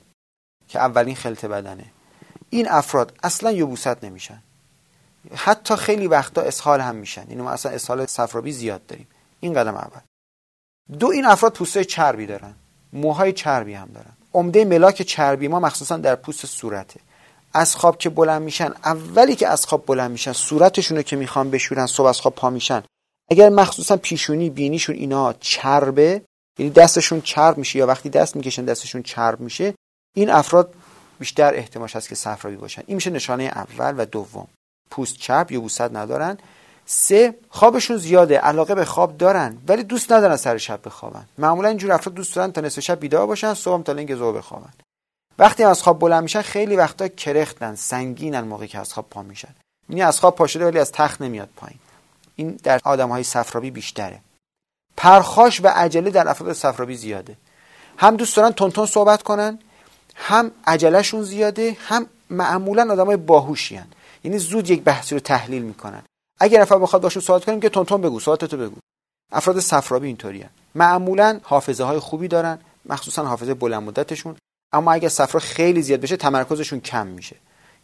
که 0.67 0.79
اولین 0.79 1.15
خلط 1.15 1.45
بدنه. 1.45 1.85
این 2.49 2.69
افراد 2.69 3.13
اصلا 3.23 3.51
یبوست 3.51 4.03
نمیشن. 4.03 4.41
حتی 5.35 5.75
خیلی 5.75 6.07
وقتا 6.07 6.41
اسهال 6.41 6.81
هم 6.81 6.95
میشن. 6.95 7.25
یعنی 7.29 7.41
ما 7.41 7.49
اصلا 7.49 7.71
اسهال 7.71 8.05
صفرابی 8.05 8.51
زیاد 8.51 8.85
داریم. 8.85 9.07
این 9.39 9.53
قدم 9.53 9.75
اول. 9.75 10.01
دو 10.99 11.07
این 11.07 11.25
افراد 11.25 11.53
پوسته 11.53 11.85
چربی 11.85 12.25
دارن 12.25 12.53
موهای 12.93 13.33
چربی 13.33 13.73
هم 13.73 13.89
دارن. 13.93 14.11
عمده 14.33 14.65
ملاک 14.65 15.01
چربی 15.01 15.47
ما 15.47 15.59
مخصوصا 15.59 15.97
در 15.97 16.15
پوست 16.15 16.45
صورته. 16.45 16.99
از 17.53 17.75
خواب 17.75 17.97
که 17.97 18.09
بلند 18.09 18.41
میشن 18.41 18.73
اولی 18.85 19.35
که 19.35 19.47
از 19.47 19.65
خواب 19.65 19.85
بلند 19.85 20.11
میشن 20.11 20.33
صورتشون 20.33 20.97
رو 20.97 21.03
که 21.03 21.15
می‌خوان 21.15 21.49
بشورن 21.51 21.85
صبح 21.85 22.07
از 22.07 22.21
خواب 22.21 22.35
پا 22.35 22.49
میشن. 22.49 22.83
اگر 23.31 23.49
مخصوصا 23.49 23.97
پیشونی 23.97 24.49
بینیشون 24.49 24.95
اینا 24.95 25.33
چربه 25.33 26.21
یعنی 26.59 26.71
دستشون 26.71 27.21
چرب 27.21 27.57
میشه 27.57 27.79
یا 27.79 27.87
وقتی 27.87 28.09
دست 28.09 28.35
می‌کشن 28.35 28.65
دستشون 28.65 29.03
چرب 29.03 29.39
میشه 29.39 29.73
این 30.15 30.29
افراد 30.29 30.73
بیشتر 31.19 31.53
احتمالش 31.53 31.95
هست 31.95 32.09
که 32.09 32.15
صفراوی 32.15 32.57
باشن. 32.57 32.83
این 32.87 32.95
میشه 32.95 33.09
نشانه 33.09 33.43
اول 33.43 33.93
و 33.97 34.05
دوم. 34.05 34.47
پوست 34.89 35.17
چرب 35.17 35.51
یا 35.51 35.59
بوسد 35.59 35.97
ندارن. 35.97 36.37
سه 36.93 37.35
خوابشون 37.49 37.97
زیاده 37.97 38.37
علاقه 38.37 38.75
به 38.75 38.85
خواب 38.85 39.17
دارن 39.17 39.57
ولی 39.67 39.83
دوست 39.83 40.11
ندارن 40.11 40.35
سر 40.35 40.57
شب 40.57 40.79
بخوابن. 40.85 41.25
معمولا 41.37 41.67
اینجور 41.67 41.91
افراد 41.91 42.15
دوست 42.15 42.35
دارن 42.35 42.51
تا 42.51 42.61
نصف 42.61 42.79
شب 42.79 42.99
بیدار 42.99 43.27
باشن 43.27 43.53
صبح 43.53 43.83
تا 43.83 43.91
لنگ 43.91 44.15
ظهر 44.15 44.37
بخوابن. 44.37 44.69
وقتی 45.39 45.63
از 45.63 45.83
خواب 45.83 45.99
بلند 45.99 46.23
میشن 46.23 46.41
خیلی 46.41 46.75
وقتا 46.75 47.07
کرختن 47.07 47.75
سنگینن 47.75 48.39
موقعی 48.39 48.67
که 48.67 48.79
از 48.79 48.93
خواب 48.93 49.09
پا 49.09 49.21
میشن. 49.21 49.55
یعنی 49.89 50.01
از 50.01 50.19
خواب 50.19 50.35
پا 50.35 50.47
شده 50.47 50.65
ولی 50.65 50.79
از 50.79 50.91
تخت 50.91 51.21
نمیاد 51.21 51.49
پایین. 51.55 51.79
این 52.35 52.59
در 52.63 52.79
آدم 52.83 53.09
های 53.09 53.23
صفرابی 53.23 53.71
بیشتره. 53.71 54.19
پرخاش 54.97 55.61
و 55.63 55.67
عجله 55.67 56.09
در 56.09 56.29
افراد 56.29 56.53
صفرابی 56.53 56.95
زیاده. 56.95 57.37
هم 57.97 58.15
دوست 58.15 58.37
دارن 58.37 58.51
تونتون 58.51 58.85
صحبت 58.85 59.23
کنن 59.23 59.59
هم 60.15 60.51
عجلهشون 60.67 61.23
زیاده 61.23 61.77
هم 61.87 62.05
معمولا 62.29 62.93
آدمای 62.93 63.17
باهوشی 63.17 63.75
هن. 63.75 63.87
یعنی 64.23 64.37
زود 64.37 64.69
یک 64.69 64.83
بحثی 64.83 65.15
رو 65.15 65.21
تحلیل 65.21 65.61
می‌کنن. 65.61 66.01
اگر 66.41 66.61
نفر 66.61 66.79
بخواد 66.79 67.01
باشون 67.01 67.21
صحبت 67.21 67.45
کنیم 67.45 67.59
که 67.59 67.69
تونتون 67.69 68.01
بگو 68.01 68.19
سوالتو 68.19 68.57
بگو. 68.57 68.75
افراد 69.31 69.59
صفرابی 69.59 70.07
اینطوریه. 70.07 70.49
معمولا 70.75 71.39
حافظه 71.43 71.83
های 71.83 71.99
خوبی 71.99 72.27
دارن 72.27 72.59
مخصوصا 72.85 73.25
حافظه 73.25 73.53
بلند 73.53 73.83
مدتشون 73.83 74.35
اما 74.73 74.91
اگر 74.93 75.09
صفرا 75.09 75.39
خیلی 75.39 75.81
زیاد 75.81 76.01
بشه 76.01 76.17
تمرکزشون 76.17 76.79
کم 76.79 77.07
میشه. 77.07 77.35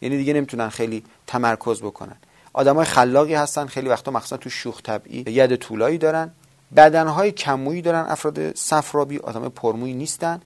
یعنی 0.01 0.17
دیگه 0.17 0.33
نمی‌تونن 0.33 0.69
خیلی 0.69 1.03
تمرکز 1.27 1.81
بکنن. 1.81 2.15
آدمای 2.53 2.85
خلاقی 2.85 3.33
هستن 3.33 3.65
خیلی 3.65 3.89
وقتا 3.89 4.11
مخصوصا 4.11 4.37
تو 4.37 4.49
شوخ 4.49 4.81
طبعی 4.81 5.23
ید 5.27 5.55
طولایی 5.55 5.97
دارن. 5.97 6.31
بدنهای 6.75 7.31
کمویی 7.31 7.81
دارن 7.81 8.05
افراد 8.09 8.55
صفرابی 8.55 9.17
آدم 9.17 9.49
پرمویی 9.49 9.93
نیستن. 9.93 10.41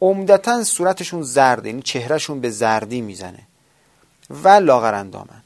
عمدتا 0.00 0.64
صورتشون 0.64 1.22
زرده 1.22 1.68
یعنی 1.68 1.82
چهرهشون 1.82 2.40
به 2.40 2.50
زردی 2.50 3.00
می‌زنه 3.00 3.46
و 4.30 4.48
لاغرندامن. 4.48 5.42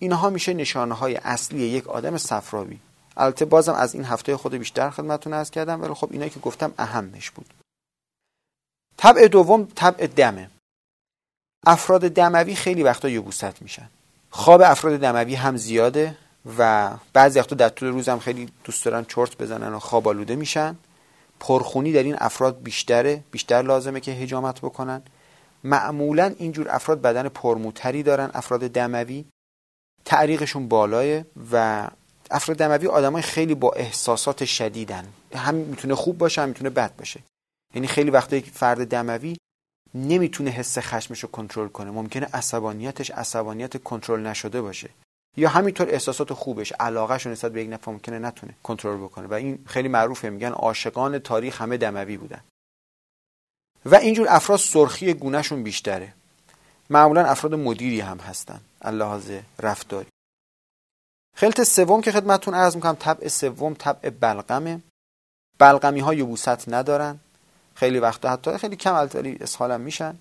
اینها 0.00 0.30
میشه 0.30 0.54
نشانه 0.54 0.94
های 0.94 1.16
اصلی 1.16 1.62
یک 1.62 1.88
آدم 1.88 2.16
صفراوی. 2.18 2.78
البته 3.16 3.44
بازم 3.44 3.72
از 3.72 3.94
این 3.94 4.04
هفته 4.04 4.36
خود 4.36 4.54
بیشتر 4.54 4.90
خدمتتون 4.90 5.32
عرض 5.32 5.50
کردم 5.50 5.82
ولی 5.82 5.94
خب 5.94 6.08
اینایی 6.10 6.30
که 6.30 6.40
گفتم 6.40 6.72
اهمش 6.78 7.30
بود. 7.30 7.54
طبع 8.96 9.28
دوم 9.28 9.68
طبع 9.74 10.06
دمه. 10.06 10.50
افراد 11.66 12.00
دموی 12.00 12.54
خیلی 12.54 12.82
وقتا 12.82 13.08
یبوست 13.08 13.62
میشن. 13.62 13.90
خواب 14.30 14.62
افراد 14.64 15.00
دموی 15.00 15.34
هم 15.34 15.56
زیاده 15.56 16.16
و 16.58 16.90
بعضی 17.12 17.38
وقتا 17.38 17.56
در 17.56 17.68
طول 17.68 17.88
روز 17.88 18.08
هم 18.08 18.18
خیلی 18.18 18.48
دوست 18.64 18.84
دارن 18.84 19.04
چرت 19.04 19.36
بزنن 19.38 19.74
و 19.74 19.78
خواب 19.78 20.08
آلوده 20.08 20.36
میشن. 20.36 20.76
پرخونی 21.40 21.92
در 21.92 22.02
این 22.02 22.16
افراد 22.18 22.62
بیشتره 22.62 23.24
بیشتر 23.30 23.62
لازمه 23.62 24.00
که 24.00 24.12
هجامت 24.12 24.60
بکنن. 24.60 25.02
معمولا 25.64 26.34
اینجور 26.38 26.66
افراد 26.70 27.00
بدن 27.00 27.28
پرموتری 27.28 28.02
دارن 28.02 28.30
افراد 28.34 28.60
دموی. 28.60 29.24
تعریقشون 30.04 30.68
بالاه 30.68 31.22
و 31.52 31.88
افراد 32.30 32.56
دموی 32.56 32.86
آدمای 32.86 33.22
خیلی 33.22 33.54
با 33.54 33.72
احساسات 33.72 34.44
شدیدن. 34.44 35.08
هم 35.34 35.54
می‌تونه 35.54 35.94
خوب 35.94 36.18
باشه 36.18 36.42
هم 36.42 36.48
می‌تونه 36.48 36.70
بد 36.70 36.96
باشه. 36.96 37.20
یعنی 37.74 37.86
خیلی 37.86 38.10
وقتا 38.10 38.40
فرد 38.40 38.88
دموی 38.88 39.36
نمی‌تونه 39.94 40.50
حس 40.50 40.78
خشمش 40.78 41.20
رو 41.20 41.28
کنترل 41.28 41.68
کنه. 41.68 41.90
ممکنه 41.90 42.26
عصبانیتش 42.32 43.10
عصبانیت 43.10 43.82
کنترل 43.82 44.26
نشده 44.26 44.62
باشه. 44.62 44.90
یا 45.36 45.48
همینطور 45.48 45.88
احساسات 45.90 46.32
خوبش 46.32 46.72
علاقهش 46.72 47.26
نسبت 47.26 47.52
به 47.52 47.62
یک 47.62 47.70
نفر 47.70 47.92
ممکنه 47.92 48.18
نتونه 48.18 48.54
کنترل 48.62 48.96
بکنه. 48.96 49.26
و 49.26 49.34
این 49.34 49.64
خیلی 49.66 49.88
معروفه 49.88 50.30
میگن 50.30 50.52
عاشقان 50.52 51.18
تاریخ 51.18 51.60
همه 51.62 51.76
دموی 51.76 52.16
بودن. 52.16 52.40
و 53.84 53.94
اینجور 53.94 54.26
افراد 54.30 54.58
سرخی 54.58 55.14
گونهشون 55.14 55.62
بیشتره. 55.62 56.14
معمولا 56.90 57.24
افراد 57.24 57.54
مدیری 57.54 58.00
هم 58.00 58.18
هستن 58.18 58.60
اللحاظ 58.82 59.30
رفتاری. 59.58 60.08
خلط 61.36 61.60
سوم 61.60 62.00
که 62.00 62.12
خدمتون 62.12 62.54
عرض 62.54 62.76
می‌کنم 62.76 62.94
طبع 62.94 63.28
سوم 63.28 63.74
طبع 63.74 64.10
بلغمه. 64.10 64.80
بلغمی 65.58 66.00
ها 66.00 66.14
یبوست 66.14 66.68
ندارن. 66.68 67.18
خیلی 67.74 67.98
وقتا 67.98 68.30
حتی 68.30 68.58
خیلی 68.58 68.76
کم 68.76 68.94
البته 68.94 69.36
اسهال 69.40 69.80
میشن. 69.80 70.18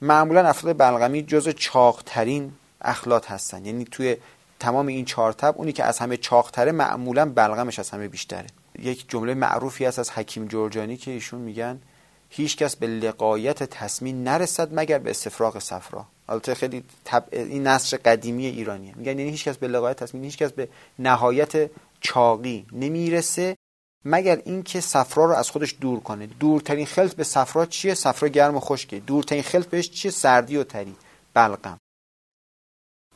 معمولا 0.00 0.48
افراد 0.48 0.76
بلغمی 0.76 1.22
جز 1.22 1.48
چاقترین 1.48 2.52
اخلاط 2.80 3.30
هستن. 3.30 3.64
یعنی 3.64 3.84
توی 3.84 4.16
تمام 4.60 4.86
این 4.86 5.04
چهار 5.04 5.32
تب 5.32 5.54
اونی 5.58 5.72
که 5.72 5.84
از 5.84 5.98
همه 5.98 6.16
چاقتره 6.16 6.72
معمولا 6.72 7.28
بلغمش 7.30 7.78
از 7.78 7.90
همه 7.90 8.08
بیشتره. 8.08 8.46
یک 8.78 9.10
جمله 9.10 9.34
معروفی 9.34 9.84
هست 9.84 9.98
از 9.98 10.10
حکیم 10.10 10.48
جورجانی 10.48 10.96
که 10.96 11.10
ایشون 11.10 11.40
میگن 11.40 11.80
هیچ 12.30 12.56
کس 12.56 12.76
به 12.76 12.86
لقایت 12.86 13.62
تصمیم 13.62 14.22
نرسد 14.22 14.68
مگر 14.72 14.98
به 14.98 15.10
استفراغ 15.10 15.58
صفرا. 15.58 16.06
البته 16.28 16.54
خیلی 16.54 16.84
تب... 17.04 17.24
این 17.32 17.66
نصر 17.66 17.96
قدیمی 17.96 18.46
ایرانیه. 18.46 18.94
میگن 18.96 19.18
یعنی 19.18 19.30
هیچ 19.30 19.44
کس 19.44 19.56
به 19.56 19.68
لقایت 19.68 19.96
تصمیم 19.96 20.24
هیچ 20.24 20.36
کس 20.36 20.52
به 20.52 20.68
نهایت 20.98 21.70
چاقی 22.00 22.66
نمی‌رسه 22.72 23.56
مگر 24.04 24.42
اینکه 24.44 24.80
صفرا 24.80 25.24
رو 25.24 25.32
از 25.32 25.50
خودش 25.50 25.74
دور 25.80 26.00
کنه. 26.00 26.26
دورترین 26.26 26.86
خلط 26.86 27.14
به 27.14 27.24
صفرا 27.24 27.66
چیه؟ 27.66 27.94
صفرا 27.94 28.28
گرم 28.28 28.56
و 28.56 28.60
خشکه. 28.60 29.00
دورترین 29.00 29.42
خلط 29.42 29.66
بهش 29.66 29.90
چیه؟ 29.90 30.10
سردی 30.10 30.56
و 30.56 30.64
تری. 30.64 30.96
بلغم. 31.34 31.78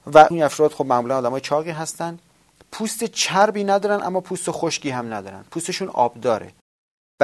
و 0.07 0.27
این 0.31 0.43
افراد 0.43 0.73
خب 0.73 0.87
معمولا 0.87 1.19
آدمای 1.19 1.41
چاقی 1.41 1.71
هستن. 1.71 2.19
پوست 2.73 3.05
چربی 3.05 3.65
ندارن 3.65 4.03
اما 4.03 4.21
پوست 4.21 4.51
خشکی 4.51 4.91
هم 4.91 5.15
ندارن. 5.15 5.45
پوستشون 5.51 5.89
آب 5.89 6.21
داره 6.21 6.53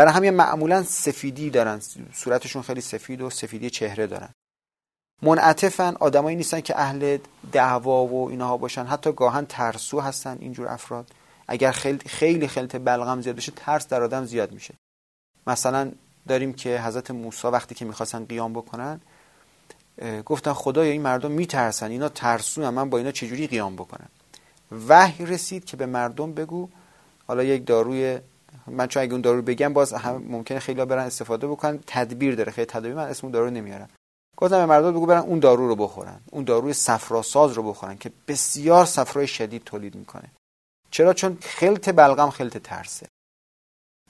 برای 0.01 0.13
همین 0.13 0.31
معمولا 0.31 0.83
سفیدی 0.83 1.51
دارن. 1.51 1.81
صورتشون 2.13 2.63
خیلی 2.63 2.81
سفید 2.81 3.21
و 3.21 3.31
سفیدی 3.31 3.71
چهره 3.71 4.07
دارن. 4.07 4.29
منعطفن 5.23 5.97
آدمایی 6.01 6.37
نیستن 6.37 6.61
که 6.61 6.81
اهل 6.81 7.19
دعوا 7.53 8.07
و 8.07 8.29
اینها 8.29 8.57
باشن. 8.57 8.87
حتی 8.87 9.13
گاهن 9.13 9.47
ترسو 9.47 10.01
هستن 10.01 10.39
اینجور 10.41 10.69
افراد. 10.69 11.11
اگر 11.49 11.71
خیلی 11.71 11.99
خیلی 11.99 12.49
خلط 12.49 12.77
بلغم 12.77 13.21
زیاد 13.21 13.37
بشه 13.37 13.53
ترس 13.57 13.89
در 13.89 14.03
آدم 14.03 14.25
زیاد 14.25 14.53
میشه. 14.53 14.75
مثلا 15.47 15.93
داریم 16.29 16.53
که 16.53 16.81
حضرت 16.81 17.11
موسی 17.11 17.49
وقتی 17.49 17.75
که 17.75 17.85
می‌خواستن 17.85 18.25
قیام 18.25 18.53
بکنن 18.53 19.01
گفتن 20.25 20.53
خدایا 20.53 20.93
این 20.93 21.03
مردم 21.03 21.31
میترسن 21.31 21.91
اینا 21.91 22.09
ترسون 22.09 22.69
من 22.69 22.91
با 22.91 22.99
اینا 22.99 23.11
چجوری 23.11 23.47
قیام 23.47 23.77
بکنم؟ 23.77 24.09
وحی 24.89 25.27
رسید 25.27 25.65
که 25.65 25.77
به 25.77 25.87
مردم 25.87 26.33
بگو 26.33 26.69
حالا 27.27 27.43
یک 27.43 27.67
داروی 27.67 28.19
من 28.67 28.87
چون 28.87 29.03
اگه 29.03 29.13
اون 29.13 29.21
دارو 29.21 29.43
بگم 29.43 29.73
باز 29.73 29.93
هم 29.93 30.25
ممکنه 30.29 30.59
خیلی 30.59 30.85
برن 30.85 31.05
استفاده 31.05 31.47
بکنن. 31.47 31.79
تدبیر 31.87 32.35
داره 32.35 32.53
خیلی 32.53 32.67
تدبیر. 32.67 32.95
من 32.95 33.09
اسم 33.09 33.27
اون 33.27 33.33
دارو 33.33 33.51
نمیارم. 33.51 33.89
گفتم 34.37 34.59
به 34.59 34.67
مردم 34.67 34.93
بگو 34.93 35.07
برن 35.07 35.21
اون 35.21 35.39
دارو 35.39 35.69
رو 35.69 35.77
بخورن. 35.77 36.21
اون 36.31 36.45
داروی 36.45 36.73
صفراساز 36.73 37.53
رو 37.53 37.63
بخورن 37.63 37.99
که 37.99 38.13
بسیار 38.29 38.85
صفرای 38.85 39.27
شدید 39.27 39.65
تولید 39.65 39.95
می‌کنه. 39.95 40.31
چرا؟ 40.91 41.15
چون 41.15 41.39
خلط 41.41 41.89
بلغم 41.89 42.31
خلط 42.31 42.59
ترسه. 42.59 43.07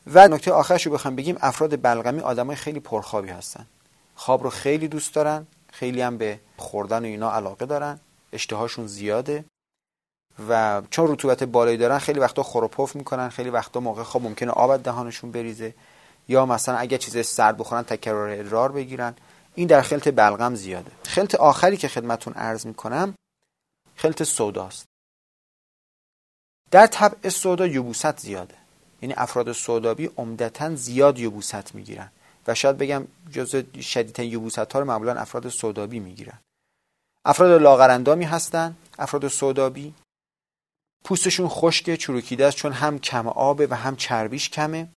و 0.07 0.29
نکته 0.29 0.53
آخرش 0.53 0.87
رو 0.87 0.93
بخوام 0.93 1.17
بگیم 1.17 1.37
افراد 1.41 1.83
بلغمی 1.83 2.21
آدمای 2.21 2.57
خیلی 2.57 2.81
پرخوابی 2.81 3.29
هستن. 3.29 3.67
خواب 4.15 4.43
رو 4.43 4.51
خیلی 4.51 4.89
دوست 4.89 5.15
دارن 5.15 5.47
خیلی 5.73 6.01
هم 6.01 6.19
به 6.19 6.41
خوردن 6.57 7.03
و 7.03 7.07
اینا 7.07 7.33
علاقه 7.33 7.67
دارن. 7.67 8.01
اشتهاشون 8.33 8.87
زیاده. 8.87 9.45
و 10.49 10.83
چون 10.91 11.13
رطوبت 11.13 11.45
بالایی 11.45 11.77
دارن 11.77 11.99
خیلی 11.99 12.21
وقتا 12.21 12.43
خروپف 12.43 12.97
می‌کنن 12.97 13.29
خیلی 13.29 13.51
وقتا 13.51 13.81
موقع 13.81 14.03
خواب 14.03 14.25
ممکنه 14.25 14.51
آب 14.51 14.77
دهانشون 14.77 15.31
بریزه 15.31 15.75
یا 16.29 16.47
مثلا 16.47 16.77
اگه 16.77 16.99
چیز 16.99 17.27
سرد 17.27 17.57
بخورن 17.57 17.83
تکرار 17.83 18.31
ادرار 18.31 18.73
بگیرن. 18.73 19.15
این 19.55 19.67
در 19.67 19.83
خلط 19.83 20.09
بلغم 20.09 20.55
زیاده. 20.55 20.91
خلط 21.05 21.35
آخری 21.35 21.77
که 21.77 21.89
خدمتون 21.89 22.35
عرض 22.35 22.67
می‌کنم 22.67 23.15
خلط 23.97 24.23
سوداست. 24.23 24.85
در 26.71 26.87
طبع 26.87 27.29
سودا 27.29 27.67
یبوست 27.67 28.21
زیاده. 28.21 28.55
یعنی 29.03 29.15
افراد 29.17 29.53
سودابی 29.53 30.11
عمدتا 30.17 30.75
زیاد 30.75 31.19
یبوست 31.19 31.75
می‌گیرن. 31.75 32.11
و 32.47 32.55
شاید 32.55 32.79
بگم 32.79 33.07
جزء 33.33 33.63
شدیدترین 33.81 34.33
یبوست 34.33 34.59
ها 34.59 34.79
رو 34.79 34.85
معمولا 34.85 35.21
افراد 35.21 35.49
سودابی 35.49 36.01
می‌گیرن. 36.01 36.39
افراد 37.25 37.63
لاغرندامی 37.63 38.25
هستن. 38.25 38.77
افراد 38.99 39.29
سودابی 39.29 39.95
پوستشون 41.05 41.49
خشک 41.49 41.95
چروکیده 41.95 42.47
است 42.47 42.57
چون 42.57 42.73
هم 42.73 42.99
کم 42.99 43.29
آبه 43.29 43.67
و 43.71 43.75
هم 43.75 43.97
چربیش 43.97 44.51
کمه. 44.51 44.89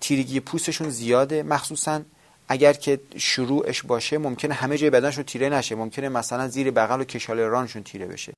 تیرگی 0.00 0.40
پوستشون 0.40 0.90
زیاده. 0.90 1.42
مخصوصا 1.42 2.02
اگر 2.48 2.72
که 2.72 3.00
شروعش 3.16 3.82
باشه 3.82 4.18
ممکنه 4.18 4.54
همه 4.54 4.78
جای 4.78 4.90
بدنشون 4.90 5.24
تیره 5.24 5.48
نشه. 5.48 5.74
ممکنه 5.74 6.08
مثلا 6.08 6.48
زیر 6.48 6.70
بغل 6.70 7.00
و 7.00 7.04
کشال 7.04 7.38
رانشون 7.38 7.82
تیره 7.82 8.06
بشه. 8.06 8.32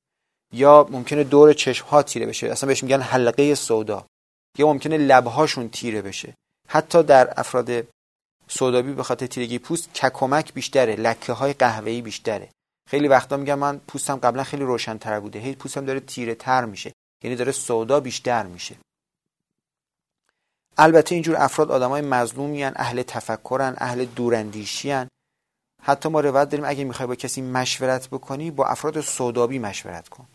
یا 0.53 0.87
ممکنه 0.89 1.23
دور 1.23 1.53
چشم 1.53 1.85
ها 1.85 2.03
تیره 2.03 2.25
بشه. 2.25 2.47
اصلا 2.47 2.67
بهش 2.67 2.83
میگن 2.83 3.01
حلقه 3.01 3.55
سودا. 3.55 4.05
یا 4.57 4.67
ممکنه 4.67 4.97
لبهاشون 4.97 5.69
تیره 5.69 6.01
بشه. 6.01 6.33
حتی 6.69 7.03
در 7.03 7.33
افراد 7.39 7.87
سودابی 8.47 8.93
به 8.93 9.03
خاطر 9.03 9.27
تیرگی 9.27 9.59
پوست 9.59 9.93
ککمک 9.93 10.53
بیشتره. 10.53 10.95
لکه 10.95 11.33
های 11.33 11.53
قهوه‌ای 11.53 12.01
بیشتره. 12.01 12.49
خیلی 12.89 13.07
وقتا 13.07 13.37
میگم 13.37 13.59
من 13.59 13.77
پوستم 13.87 14.15
قبلا 14.15 14.43
خیلی 14.43 14.63
روشنتر 14.63 15.19
بوده. 15.19 15.39
هی 15.39 15.55
پوستم 15.55 15.85
داره 15.85 15.99
تیره 15.99 16.35
تر 16.35 16.65
میشه. 16.65 16.93
یعنی 17.23 17.35
داره 17.35 17.51
سودا 17.51 17.99
بیشتر 17.99 18.45
میشه. 18.45 18.75
البته 20.77 21.15
اینجور 21.15 21.35
افراد 21.39 21.71
آدمای 21.71 22.01
مظلومی 22.01 22.63
اهل 22.63 23.01
تفکرن 23.01 23.75
اهل 23.77 24.05
دوراندیشی 24.05 25.05
حتی 25.81 26.09
ما 26.09 26.19
روایت 26.19 26.49
داریم 26.49 26.65
اگه 26.65 26.83
می‌خوای 26.83 27.07
با 27.07 27.15
کسی 27.15 27.41
مشورت 27.41 28.09
بکنی 28.09 28.51
با 28.51 28.65
افراد 28.65 29.01
سودابی 29.01 29.59
مشورت 29.59 30.09
کن. 30.09 30.27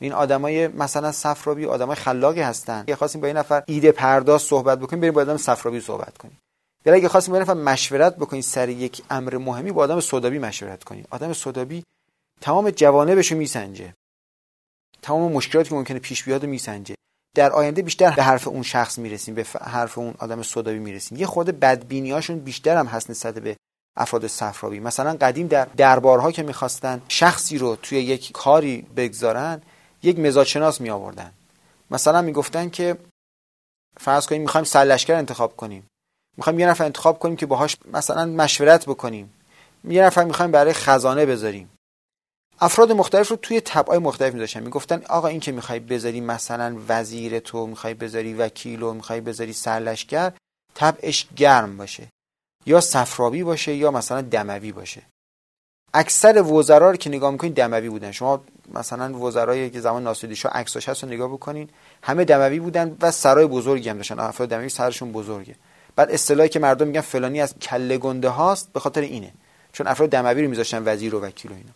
این 0.00 0.12
آدمای 0.12 0.68
مثلا 0.68 1.12
صفرابی 1.12 1.66
آدمای 1.66 1.96
خلاقی 1.96 2.40
هستن. 2.40 2.80
اگه 2.80 2.96
خواستیم 2.96 3.20
با 3.20 3.26
این 3.26 3.36
نفر 3.36 3.62
ایده 3.66 3.92
پرداز 3.92 4.42
صحبت 4.42 4.78
بکنیم 4.78 5.00
بریم 5.00 5.14
با 5.14 5.20
آدم 5.20 5.36
صفرابی 5.36 5.80
صحبت 5.80 6.18
کنیم. 6.18 6.38
یا 6.86 6.94
اگه 6.94 7.08
خواستیم 7.08 7.32
با 7.32 7.38
این 7.38 7.50
نفر 7.50 7.54
مشورت 7.54 8.16
بکنیم 8.16 8.42
سر 8.42 8.68
یک 8.68 9.02
امر 9.10 9.36
مهمی 9.36 9.72
با 9.72 9.82
آدم 9.82 10.00
سودابی 10.00 10.38
مشورت 10.38 10.84
کنیم. 10.84 11.06
آدم 11.10 11.32
سودابی 11.32 11.84
تمام 12.40 12.70
جوانبشو 12.70 13.36
میسنجه. 13.36 13.94
تمام 15.04 15.32
مشکلاتی 15.32 15.68
که 15.68 15.74
ممکنه 15.74 15.98
پیش 15.98 16.24
بیاد 16.24 16.46
میسنجه. 16.46 16.94
در 17.36 17.52
آینده 17.52 17.82
بیشتر 17.82 18.10
به 18.10 18.22
حرف 18.22 18.48
اون 18.48 18.62
شخص 18.62 18.98
می‌رسیم 18.98 19.34
به 19.34 19.46
حرف 19.60 19.98
اون 19.98 20.14
آدم 20.18 20.42
سودابی 20.42 20.78
می‌رسیم. 20.78 21.18
یه 21.18 21.26
خود 21.26 21.46
بدبینیاشون 21.46 22.38
بیشتر 22.38 22.76
هم 22.76 22.86
هست 22.86 23.10
نسبت 23.10 23.34
به 23.34 23.56
افراد 23.96 24.26
صفراوی. 24.26 24.80
مثلا 24.80 25.16
قدیم 25.20 25.46
در 25.46 25.64
دربارها 25.76 26.32
که 26.32 26.42
می‌خواستن 26.42 27.02
شخصی 27.08 27.58
رو 27.58 27.76
توی 27.76 27.98
یک 27.98 28.32
کاری 28.32 28.86
بگذارن 28.96 29.62
یک 30.02 30.18
مزاجشناس 30.18 30.80
می 30.80 30.90
آوردن 30.90 31.32
مثلا 31.90 32.22
می‌گفتن 32.22 32.70
که 32.70 32.96
فرض 34.00 34.26
کنیم 34.26 34.40
می‌خوایم 34.40 34.64
سرلشکر 34.64 35.14
انتخاب 35.14 35.56
کنیم. 35.56 35.86
می‌خوایم 36.36 36.58
یه 36.58 36.66
نفر 36.66 36.84
انتخاب 36.84 37.18
کنیم 37.18 37.36
که 37.36 37.46
باهاش 37.46 37.76
مثلا 37.92 38.26
مشورت 38.26 38.86
بکنیم. 38.86 39.34
یه 39.84 40.02
نفر 40.04 40.24
می‌خوایم 40.24 40.50
برای 40.50 40.72
خزانه 40.72 41.26
بذاریم. 41.26 41.70
افراد 42.60 42.92
مختلف 42.92 43.28
رو 43.28 43.36
توی 43.36 43.60
طبعای 43.60 43.98
مختلف 43.98 44.34
میذاشتن. 44.34 44.62
می‌گفتن 44.62 45.02
آقا 45.08 45.28
این 45.28 45.40
که 45.40 45.52
می‌خوای 45.52 45.80
بذاری 45.80 46.20
مثلا 46.20 46.76
وزیر 46.88 47.38
تو 47.38 47.66
می‌خوای 47.66 47.94
بذاری 47.94 48.34
وکیل 48.34 48.82
و 48.82 48.92
می‌خوای 48.92 49.20
بذاری 49.20 49.52
سرلشکر 49.52 50.32
طبعش 50.74 51.26
گرم 51.36 51.76
باشه. 51.76 52.08
یا 52.66 52.80
صفرابی 52.80 53.42
باشه 53.42 53.74
یا 53.74 53.90
مثلا 53.90 54.20
دموی 54.20 54.72
باشه. 54.72 55.02
اکثر 55.94 56.42
وزرا 56.42 56.90
رو 56.90 56.96
که 56.96 57.10
نگاه 57.10 57.30
می‌کنید 57.30 57.54
دموی 57.54 57.88
بودن. 57.88 58.12
شما 58.12 58.44
مثلا 58.74 59.18
وزرایی 59.18 59.70
که 59.70 59.80
زمان 59.80 60.02
ناصری 60.02 60.36
شاه 60.36 60.52
عکساش 60.52 60.88
هست 60.88 61.04
رو 61.04 61.10
نگاه 61.10 61.32
بکنین 61.32 61.68
همه 62.02 62.24
دموی 62.24 62.60
بودن 62.60 62.96
و 63.00 63.10
سرای 63.10 63.46
بزرگی 63.46 63.88
هم 63.88 63.96
داشتن. 63.96 64.18
افراد 64.18 64.48
دموی 64.48 64.68
سرشون 64.68 65.12
بزرگه. 65.12 65.54
بعد 65.96 66.10
اصطلاحی 66.10 66.48
که 66.48 66.58
مردم 66.58 66.86
میگن 66.86 67.00
فلانی 67.00 67.40
از 67.40 67.58
کله 67.58 67.98
گنده 67.98 68.28
هاست 68.28 68.72
به 68.72 68.80
خاطر 68.80 69.00
اینه. 69.00 69.32
چون 69.72 69.86
افراد 69.86 70.10
دموی 70.10 70.42
رو 70.42 70.50
میذاشتن 70.50 70.82
وزیر 70.86 71.14
و 71.14 71.20
وکیل 71.20 71.52
و 71.52 71.54
اینا. 71.54 71.70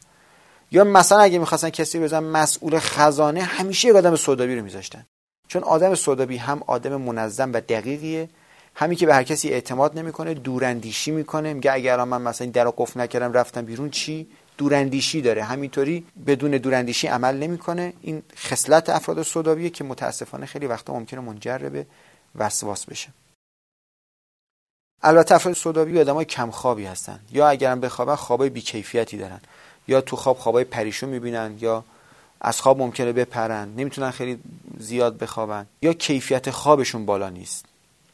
یا 0.71 0.85
مثلا 0.85 1.19
اگه 1.19 1.39
می‌خواستن 1.39 1.71
کسی 1.71 1.99
بزنن 1.99 2.27
مسئول 2.27 2.79
خزانه 2.79 3.43
همیشه 3.43 3.89
یک 3.89 3.97
آدم 3.97 4.17
سودابی 4.17 4.57
رو 4.57 4.63
میذاشتن. 4.63 5.07
چون 5.49 5.63
آدم 5.63 5.95
سودابی 5.95 6.37
هم 6.37 6.63
آدم 6.67 6.97
منظم 6.97 7.53
و 7.53 7.61
دقیقیه 7.61 8.29
همین 8.75 8.99
که 8.99 9.07
به 9.07 9.15
هر 9.15 9.23
کسی 9.23 9.49
اعتماد 9.49 9.99
نمی‌کنه 9.99 10.35
دوراندیشی 10.35 11.11
می‌کنه. 11.11 11.55
میگه 11.55 11.73
اگر 11.73 12.05
من 12.05 12.23
مثلا 12.23 12.47
درو 12.47 12.75
قفل 12.77 13.01
نکردم 13.01 13.33
رفتم 13.33 13.65
بیرون 13.65 13.91
چی؟ 13.91 14.29
دوراندیشی 14.59 15.23
داره. 15.23 15.45
همینطوری 15.45 16.07
بدون 16.27 16.51
دوراندیشی 16.51 17.07
عمل 17.07 17.37
نمی‌کنه. 17.37 17.93
این 18.03 18.23
خصلت 18.37 18.91
افراد 18.91 19.23
سودابیه 19.23 19.71
که 19.71 19.85
متاسفانه 19.85 20.47
خیلی 20.47 20.67
وقتا 20.67 20.93
ممکنه 20.93 21.21
منجر 21.21 21.59
به 21.59 21.87
وسواس 22.35 22.87
بشه. 22.87 23.09
البته 25.03 25.35
افراد 25.35 25.55
سودابی 25.55 26.01
آدمای 26.01 26.25
کم 26.25 26.51
خوابی 26.51 26.85
هستن. 26.85 27.21
یا 27.33 27.49
اگرم 27.49 27.81
بخوابن 27.81 28.15
خوابای 28.15 28.51
بیکیفیتی 28.51 29.19
دارن. 29.19 29.41
یا 29.89 30.01
تو 30.01 30.17
خواب 30.17 30.39
خوابای 30.39 30.65
پریشون 30.65 31.09
می‌بینن 31.09 31.57
یا 31.61 31.85
از 32.41 32.61
خواب 32.61 32.79
ممکنه 32.79 33.13
بپرن 33.13 33.69
نمی‌تونن 33.77 34.11
خیلی 34.11 34.39
زیاد 34.79 35.19
بخوابن 35.19 35.67
یا 35.83 35.93
کیفیت 35.93 36.51
خوابشون 36.51 37.07
بالا 37.07 37.29
نیست. 37.29 37.65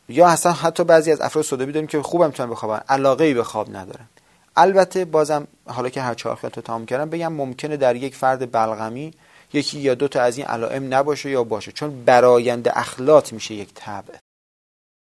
یا 0.08 0.28
اصلا 0.28 0.52
حتی 0.52 0.84
بعضی 0.84 1.12
از 1.12 1.20
افراد 1.20 1.44
سودابی 1.44 1.72
داریم 1.72 1.86
که 1.86 2.02
خوبم 2.02 2.26
می‌تونن 2.26 2.50
بخوابن 2.50 2.80
علاقه 2.88 3.24
ای 3.24 3.34
به 3.34 3.44
خواب 3.44 3.76
ندارن. 3.76 4.06
البته 4.56 5.04
بازم 5.04 5.46
حالا 5.66 5.88
که 5.88 6.00
هر 6.00 6.14
چهار 6.14 6.36
خیالتو 6.36 6.60
تمام 6.60 6.86
کردم 6.86 7.10
بگم 7.10 7.32
ممکنه 7.32 7.76
در 7.76 7.96
یک 7.96 8.14
فرد 8.14 8.52
بلغمی 8.52 9.14
یکی 9.52 9.78
یا 9.78 9.94
دو 9.94 10.08
تا 10.08 10.20
از 10.20 10.38
این 10.38 10.46
علائم 10.46 10.94
نباشه 10.94 11.30
یا 11.30 11.44
باشه 11.44 11.72
چون 11.72 12.04
برایند 12.04 12.68
اخلاط 12.68 13.32
میشه 13.32 13.54
یک 13.54 13.68
طبع. 13.74 14.14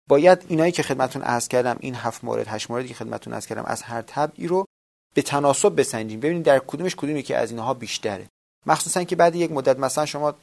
باید 0.10 0.46
اینایی 0.48 0.72
که 0.72 0.84
خدمتون 0.84 1.22
عرض 1.22 1.48
کردم 1.48 1.78
این 1.80 1.96
هفت 1.96 2.24
مورد 2.24 2.48
هشت 2.48 2.72
موردی 2.72 2.88
که 2.88 2.94
خدمتون 2.94 3.34
عرض 3.34 3.46
کردم 3.46 3.64
از 3.66 3.82
هر 3.82 4.02
طبعی 4.02 4.48
رو 4.48 4.66
به 5.14 5.22
تناسب 5.22 5.80
بسنجیم. 5.80 6.20
ببینید 6.20 6.44
در 6.44 6.60
کدومش 6.60 6.96
کدومی 6.96 7.24
که 7.24 7.38
از 7.38 7.52
اینها 7.52 7.74
بیشتره. 7.74 8.28
مخصوصا 8.66 9.04
که 9.04 9.16
بعد 9.16 9.36
یک 9.36 9.52
مدت 9.52 9.80
مثلا 9.80 10.06
شما 10.06 10.36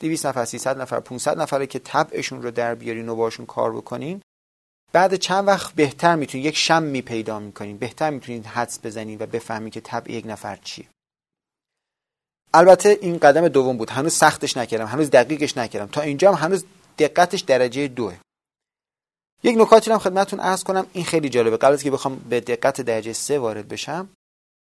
200 0.00 0.26
نفر 0.26 0.44
300 0.44 0.80
نفر 0.80 1.00
500 1.00 1.40
نفره 1.40 1.66
که 1.66 1.78
طبعشون 1.78 2.42
رو 2.42 2.50
در 2.50 2.74
بیارین 2.74 3.08
و 3.08 3.14
باشون 3.14 3.46
کار 3.46 3.72
بکنین 3.72 4.22
بعد 4.92 5.14
چند 5.14 5.48
وقت 5.48 5.74
بهتر 5.74 6.16
می‌تونید 6.16 6.46
یک 6.46 6.56
شمی 6.56 7.02
پیدا 7.02 7.38
می‌کنین. 7.38 7.78
بهتر 7.78 8.10
می‌تونید 8.10 8.46
حدس 8.46 8.78
بزنید 8.84 9.22
و 9.22 9.26
بفهمید 9.26 9.72
که 9.72 9.80
طبع 9.80 10.12
یک 10.12 10.26
نفر 10.26 10.56
چیه. 10.56 10.86
البته 12.54 12.98
این 13.00 13.18
قدم 13.18 13.48
دوم 13.48 13.76
بود. 13.76 13.90
هنوز 13.90 14.14
سختش 14.14 14.56
نکردم. 14.56 14.86
هنوز 14.86 15.10
دقیقش 15.10 15.56
نکردم. 15.56 15.86
تا 15.86 16.00
اینجا 16.00 16.32
هم 16.32 16.44
هنوز 16.44 16.64
دقتش 16.98 17.40
درجه 17.40 17.88
دوه. 17.88 18.16
یک 19.42 19.56
نکاتی 19.58 19.90
هم 19.90 19.98
خدمتتون 19.98 20.40
عرض 20.40 20.64
کنم. 20.64 20.86
این 20.92 21.04
خیلی 21.04 21.28
جالبه. 21.28 21.56
قبل 21.56 21.72
از 21.72 21.82
که 21.82 21.90
بخوام 21.90 22.16
به 22.16 22.40
دقت 22.40 22.80
درجه 22.80 23.12
سه 23.12 23.38
وارد 23.38 23.68
بشم 23.68 24.08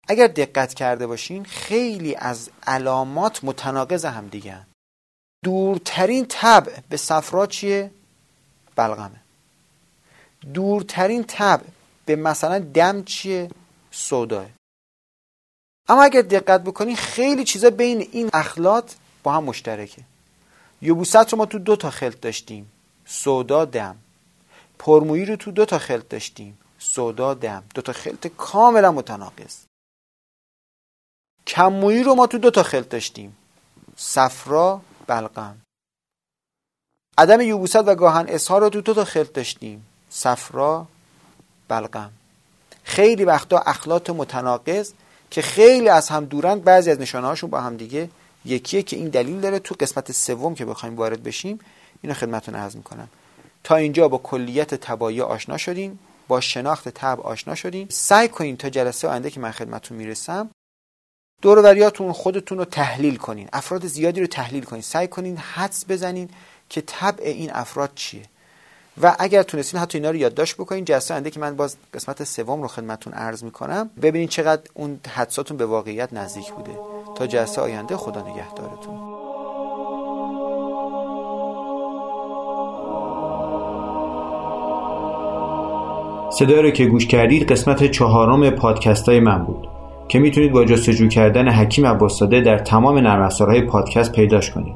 اگر 0.09 0.27
دقت 0.27 0.75
کرده 0.75 1.07
باشین 1.07 1.45
خیلی 1.45 2.15
از 2.15 2.51
علامات 2.67 3.45
متناقض 3.45 4.05
هم 4.05 4.29
دیگه 4.29 4.67
دورترین 5.45 6.27
طبع 6.29 6.73
به 6.89 6.97
صفرا 6.97 7.47
چیه؟ 7.47 7.91
بلغمه. 8.77 9.21
دورترین 10.55 11.25
طبع 11.25 11.65
به 12.07 12.17
مثلا 12.17 12.59
دم 12.59 13.05
چیه؟ 13.05 13.51
سوداه 13.91 14.47
اما 15.89 16.03
اگر 16.03 16.23
دقت 16.23 16.65
بکنین 16.65 16.97
خیلی 16.97 17.45
چیزا 17.45 17.71
بین 17.71 18.09
این 18.13 18.31
اخلاط 18.33 18.93
با 19.23 19.33
هم 19.33 19.45
مشترکه. 19.45 20.03
یوبوست 20.83 21.17
رو 21.17 21.39
ما 21.39 21.47
تو 21.47 21.59
دو 21.59 21.77
تا 21.77 21.91
خلط 21.91 22.21
داشتیم. 22.21 22.73
سودا 23.05 23.65
دم. 23.65 23.97
پرمویی 24.79 25.25
رو 25.25 25.37
تو 25.37 25.51
دو 25.51 25.65
تا 25.65 25.79
خلط 25.79 26.09
داشتیم. 26.09 26.59
سودا 26.79 27.35
دم. 27.35 27.65
دو 27.75 27.83
تا 27.83 27.93
خلط 27.93 28.27
کاملا 28.27 28.93
متناقض. 28.93 29.57
کمویی 31.47 32.03
رو 32.03 32.15
ما 32.15 32.27
تو 32.27 32.39
دو 32.39 32.51
تا 32.51 32.63
خلط 32.63 32.89
داشتیم. 32.89 33.37
صفرا 33.97 34.81
بلغم 35.07 35.57
عدم 37.19 37.41
یوبوست 37.41 37.77
و 37.77 37.95
گاهن 37.95 38.27
اسها 38.29 38.59
رو 38.59 38.69
تو 38.69 38.81
دو 38.81 38.95
تا 38.95 39.05
خلط 39.05 39.33
داشتیم. 39.33 39.87
صفرا 40.11 40.87
بلغم 41.69 42.13
خیلی 42.85 43.25
وقتا 43.25 43.59
اخلاط 43.59 44.11
متناقض 44.11 44.93
که 45.31 45.43
خیلی 45.43 45.89
از 45.89 46.09
هم 46.09 46.25
دورند 46.25 46.65
بعضی 46.65 46.91
از 46.91 47.01
نشانه 47.01 47.27
هاشون 47.27 47.51
با 47.51 47.61
هم 47.61 47.77
دیگه 47.77 48.11
یکیه 48.45 48.83
که 48.83 48.97
این 48.97 49.09
دلیل 49.09 49.41
داره 49.41 49.59
تو 49.59 49.75
قسمت 49.81 50.13
سوم 50.13 50.55
که 50.55 50.65
بخوایم 50.65 50.97
وارد 50.97 51.23
بشیم 51.23 51.59
اینو 52.03 52.15
خدمتتون 52.15 52.55
عرض 52.55 52.77
می‌کنم. 52.77 53.09
تا 53.67 53.77
اینجا 53.77 54.09
با 54.09 54.19
کلیت 54.19 54.75
تبایی 54.75 55.21
آشنا 55.21 55.57
شدین 55.57 55.99
با 56.29 56.41
شناخت 56.41 56.89
تب 56.89 57.21
آشنا 57.21 57.55
شدین. 57.55 57.87
سعی 57.91 58.29
کنین 58.29 58.57
تا 58.57 58.69
جلسه 58.69 59.09
آینده 59.09 59.31
که 59.31 59.41
من 59.41 59.51
خدمتتون 59.51 59.99
می‌رسم 59.99 60.51
دوروریاتون 61.43 62.13
خودتون 62.13 62.59
رو 62.59 62.65
تحلیل 62.65 63.17
کنین 63.17 63.49
افراد 63.53 63.87
زیادی 63.87 64.21
رو 64.21 64.27
تحلیل 64.27 64.65
کنین. 64.65 64.83
سعی 64.83 65.09
کنین 65.09 65.37
حدس 65.37 65.85
بزنین 65.89 66.29
که 66.69 66.81
طبع 66.81 67.25
این 67.25 67.51
افراد 67.53 67.91
چیه. 67.95 68.23
و 69.03 69.17
اگر 69.19 69.43
تونستین 69.43 69.81
حتی 69.81 69.99
اینا 69.99 70.11
رو 70.11 70.17
یادداشت 70.17 70.55
بکنین 70.55 70.85
جلسه 70.85 71.15
آینده 71.15 71.31
که 71.31 71.41
من 71.41 71.57
باز 71.57 71.77
قسمت 71.95 72.25
سوم 72.25 72.63
رو 72.63 72.69
خدمتتون 72.69 73.13
عرض 73.13 73.45
می‌کنم 73.45 73.91
ببینین 74.03 74.29
چقدر 74.29 74.63
اون 74.75 75.01
حدساتون 75.09 75.57
به 75.57 75.67
واقعیت 75.67 76.13
نزدیک 76.13 76.53
بوده. 76.53 76.79
تا 77.17 77.27
جلسه 77.27 77.61
آینده 77.61 77.97
خدا 77.97 78.21
نگهدارتون. 78.31 79.16
صدایی 86.39 86.63
رو 86.63 86.71
که 86.71 86.87
گوش 86.87 87.07
کردید 87.07 87.53
قسمت 87.53 87.91
چهارم 87.91 88.51
پادکست 88.51 89.09
های 89.09 89.21
من 89.21 89.45
بود 89.45 89.69
که 90.09 90.19
می‌تونید 90.19 90.53
با 90.53 90.65
جستجو 90.65 91.09
کردن 91.09 91.49
حکیم 91.49 91.87
عباسزاده 91.87 92.41
در 92.41 92.59
تمام 92.59 92.99
نرم 92.99 93.29
پادکست 93.69 94.13
پیداش 94.13 94.51
کنید 94.51 94.75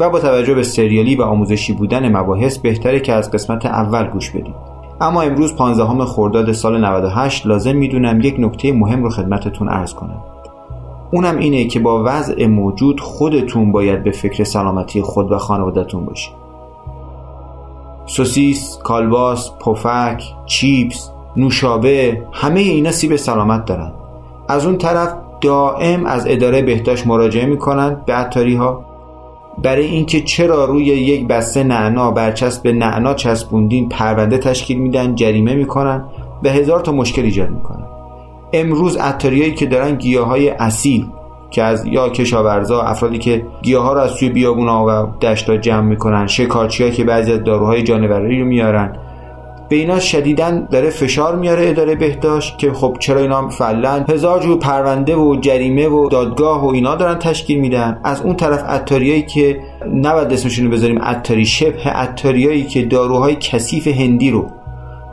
و 0.00 0.10
با 0.10 0.18
توجه 0.18 0.54
به 0.54 0.62
سریالی 0.62 1.16
و 1.16 1.22
آموزشی 1.22 1.72
بودن 1.72 2.16
مباحث 2.16 2.58
بهتره 2.58 3.00
که 3.00 3.12
از 3.12 3.30
قسمت 3.30 3.66
اول 3.66 4.04
گوش 4.06 4.30
بدید. 4.30 4.54
اما 5.00 5.22
امروز 5.22 5.56
15 5.56 6.04
خرداد 6.04 6.52
سال 6.52 6.84
98 6.84 7.46
لازم 7.46 7.76
می‌دونم 7.76 8.20
یک 8.20 8.34
نکته 8.38 8.72
مهم 8.72 9.02
رو 9.02 9.10
خدمتتون 9.10 9.68
عرض 9.68 9.94
کنم. 9.94 10.22
اونم 11.12 11.38
اینه 11.38 11.64
که 11.64 11.80
با 11.80 12.02
وضع 12.06 12.46
موجود 12.46 13.00
خودتون 13.00 13.72
باید 13.72 14.04
به 14.04 14.10
فکر 14.10 14.44
سلامتی 14.44 15.02
خود 15.02 15.32
و 15.32 15.38
خانوادتون 15.38 16.04
باشید. 16.04 16.49
سوسیس، 18.10 18.78
کالباس، 18.84 19.50
پفک، 19.60 20.22
چیپس، 20.46 21.10
نوشابه 21.36 22.22
همه 22.32 22.60
اینا 22.60 22.90
سیب 22.90 23.16
سلامت 23.16 23.64
دارن. 23.64 23.92
از 24.48 24.66
اون 24.66 24.78
طرف 24.78 25.14
دائم 25.40 26.06
از 26.06 26.26
اداره 26.28 26.62
بهداشت 26.62 27.06
مراجعه 27.06 27.46
می‌کنن 27.46 28.00
به 28.06 28.12
عطاری 28.12 28.54
ها 28.54 28.84
برای 29.62 29.86
اینکه 29.86 30.20
چرا 30.20 30.64
روی 30.64 30.84
یک 30.84 31.28
بسته 31.28 31.62
نعنا 31.62 32.10
برچسب 32.10 32.68
نعنا 32.68 33.14
چسبوندین 33.14 33.88
پرونده 33.88 34.38
تشکیل 34.38 34.78
میدن 34.78 35.14
جریمه 35.14 35.54
می‌کنن 35.54 36.04
به 36.42 36.50
هزار 36.50 36.80
تا 36.80 36.92
مشکل 36.92 37.22
ایجاد 37.22 37.50
می‌کنن. 37.50 37.86
امروز 38.52 38.96
عطاریایی 38.96 39.54
که 39.54 39.66
دارن 39.66 39.94
گیاه 39.94 40.26
های 40.28 40.48
اصیل 40.48 41.06
که 41.50 41.62
از 41.62 41.86
یا 41.86 42.08
کشاورزا 42.08 42.82
افرادی 42.82 43.18
که 43.18 43.46
گیاه 43.62 43.84
ها 43.84 43.92
رو 43.92 44.00
از 44.00 44.14
توی 44.14 44.28
بیابونا 44.28 44.86
و 44.86 45.06
دشتا 45.26 45.56
جمع 45.56 45.86
می‌کنن 45.86 46.26
شکارچی 46.26 46.90
که 46.90 47.04
بعضی 47.04 47.32
از 47.32 47.44
داروهای 47.44 47.82
جانوری 47.82 48.40
رو 48.40 48.46
میارن. 48.46 48.96
به 49.68 49.76
اینا 49.76 50.00
شدیدن 50.00 50.68
داره 50.70 50.90
فشار 50.90 51.36
میاره 51.36 51.68
اداره 51.68 51.94
بهداشت 51.94 52.58
که 52.58 52.72
خب 52.72 52.96
چرا 53.00 53.20
اینا 53.20 53.48
فعلا 53.48 54.04
هزار 54.08 54.40
جور 54.40 54.58
پرونده 54.58 55.16
و 55.16 55.36
جریمه 55.40 55.88
و 55.88 56.08
دادگاه 56.08 56.64
و 56.64 56.68
اینا 56.68 56.94
دارن 56.94 57.18
تشکیل 57.18 57.60
میدن. 57.60 58.00
از 58.04 58.22
اون 58.22 58.36
طرف 58.36 58.62
عطاریایی 58.62 59.22
که 59.22 59.60
نباید 59.94 60.32
اسمشون 60.32 60.64
رو 60.64 60.70
بذاریم 60.70 60.98
عطاری 60.98 61.46
شبه 61.46 61.82
عطاریایی 61.84 62.64
که 62.64 62.82
داروهای 62.82 63.36
کثیف 63.40 63.88
هندی 63.88 64.30
رو 64.30 64.50